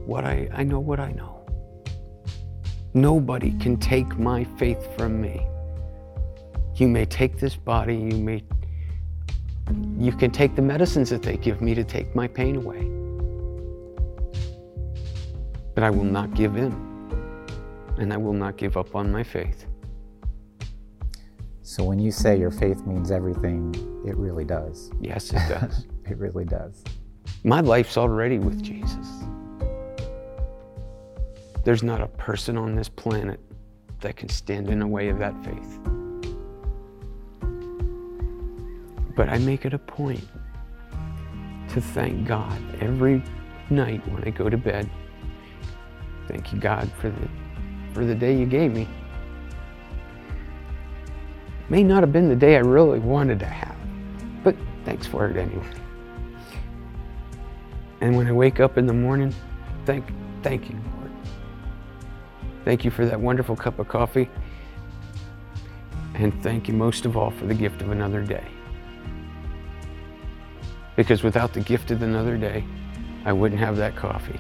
what 0.06 0.24
I, 0.24 0.48
I 0.54 0.64
know 0.64 0.80
what 0.80 1.00
I 1.00 1.12
know. 1.12 1.42
Nobody 2.94 3.52
can 3.58 3.76
take 3.78 4.18
my 4.18 4.44
faith 4.44 4.96
from 4.96 5.20
me. 5.20 5.46
You 6.76 6.88
may 6.88 7.06
take 7.06 7.40
this 7.40 7.56
body, 7.56 7.96
you 7.96 8.18
may 8.18 8.44
you 9.98 10.12
can 10.12 10.30
take 10.30 10.56
the 10.56 10.62
medicines 10.62 11.10
that 11.10 11.24
they 11.24 11.38
give 11.38 11.60
me 11.60 11.74
to 11.74 11.84
take 11.84 12.16
my 12.16 12.28
pain 12.28 12.56
away. 12.56 12.84
But 15.74 15.84
I 15.84 15.90
will 15.90 16.04
not 16.04 16.36
give 16.36 16.56
in. 16.56 16.72
And 17.98 18.14
I 18.14 18.18
will 18.18 18.34
not 18.34 18.58
give 18.58 18.78
up 18.78 18.94
on 18.96 19.12
my 19.12 19.24
faith. 19.24 19.66
So 21.64 21.84
when 21.84 21.98
you 21.98 22.12
say 22.12 22.38
your 22.38 22.52
faith 22.52 22.86
means 22.86 23.10
everything, 23.10 23.74
it 24.06 24.16
really 24.18 24.46
does. 24.46 24.92
Yes, 25.02 25.32
it 25.34 25.42
does. 25.50 25.88
it 26.06 26.18
really 26.20 26.46
does. 26.46 26.84
My 27.46 27.60
life's 27.60 27.96
already 27.96 28.40
with 28.40 28.64
Jesus. 28.64 29.08
There's 31.64 31.84
not 31.84 32.02
a 32.02 32.08
person 32.08 32.58
on 32.58 32.74
this 32.74 32.90
planet 32.90 33.40
that 34.02 34.16
can 34.16 34.30
stand 34.30 34.68
in 34.68 34.80
the 34.80 34.88
way 34.88 35.10
of 35.10 35.20
that 35.20 35.36
faith. 35.46 35.80
But 39.16 39.30
I 39.30 39.38
make 39.38 39.64
it 39.64 39.76
a 39.76 39.78
point 39.78 40.28
to 41.70 41.80
thank 41.80 42.28
God 42.28 42.60
every 42.82 43.22
night 43.70 44.02
when 44.12 44.24
I 44.24 44.32
go 44.32 44.50
to 44.50 44.58
bed. 44.58 44.90
Thank 46.28 46.52
you, 46.52 46.60
God, 46.60 46.92
for 47.00 47.12
the, 47.12 47.30
for 47.94 48.06
the 48.06 48.16
day 48.16 48.36
you 48.36 48.48
gave 48.48 48.72
me. 48.72 48.88
may 51.70 51.84
not 51.84 52.02
have 52.02 52.12
been 52.12 52.28
the 52.28 52.36
day 52.36 52.56
I 52.56 52.62
really 52.62 52.98
wanted 52.98 53.38
to 53.38 53.46
have, 53.46 53.78
but 54.44 54.56
thanks 54.84 55.06
for 55.06 55.30
it 55.30 55.38
anyway. 55.38 55.85
And 58.02 58.16
when 58.16 58.28
I 58.28 58.32
wake 58.32 58.60
up 58.60 58.78
in 58.78 58.86
the 58.86 58.94
morning, 58.94 59.34
thank, 59.86 60.06
thank 60.44 60.70
you, 60.70 60.76
Lord. 60.76 61.12
Thank 62.66 62.84
you 62.84 62.92
for 62.92 63.06
that 63.06 63.20
wonderful 63.20 63.56
cup 63.56 63.80
of 63.80 63.88
coffee. 63.88 64.30
And 66.16 66.34
thank 66.42 66.68
you 66.68 66.74
most 66.74 67.06
of 67.06 67.18
all 67.18 67.32
for 67.32 67.46
the 67.46 67.54
gift 67.54 67.82
of 67.82 67.92
another 67.92 68.22
day. 68.22 68.46
Because 70.96 71.24
without 71.24 71.54
the 71.54 71.60
gift 71.60 71.92
of 71.92 72.02
another 72.02 72.38
day, 72.38 72.64
I 73.26 73.34
wouldn't 73.34 73.60
have 73.60 73.78
that 73.78 73.96
coffee. 73.96 74.40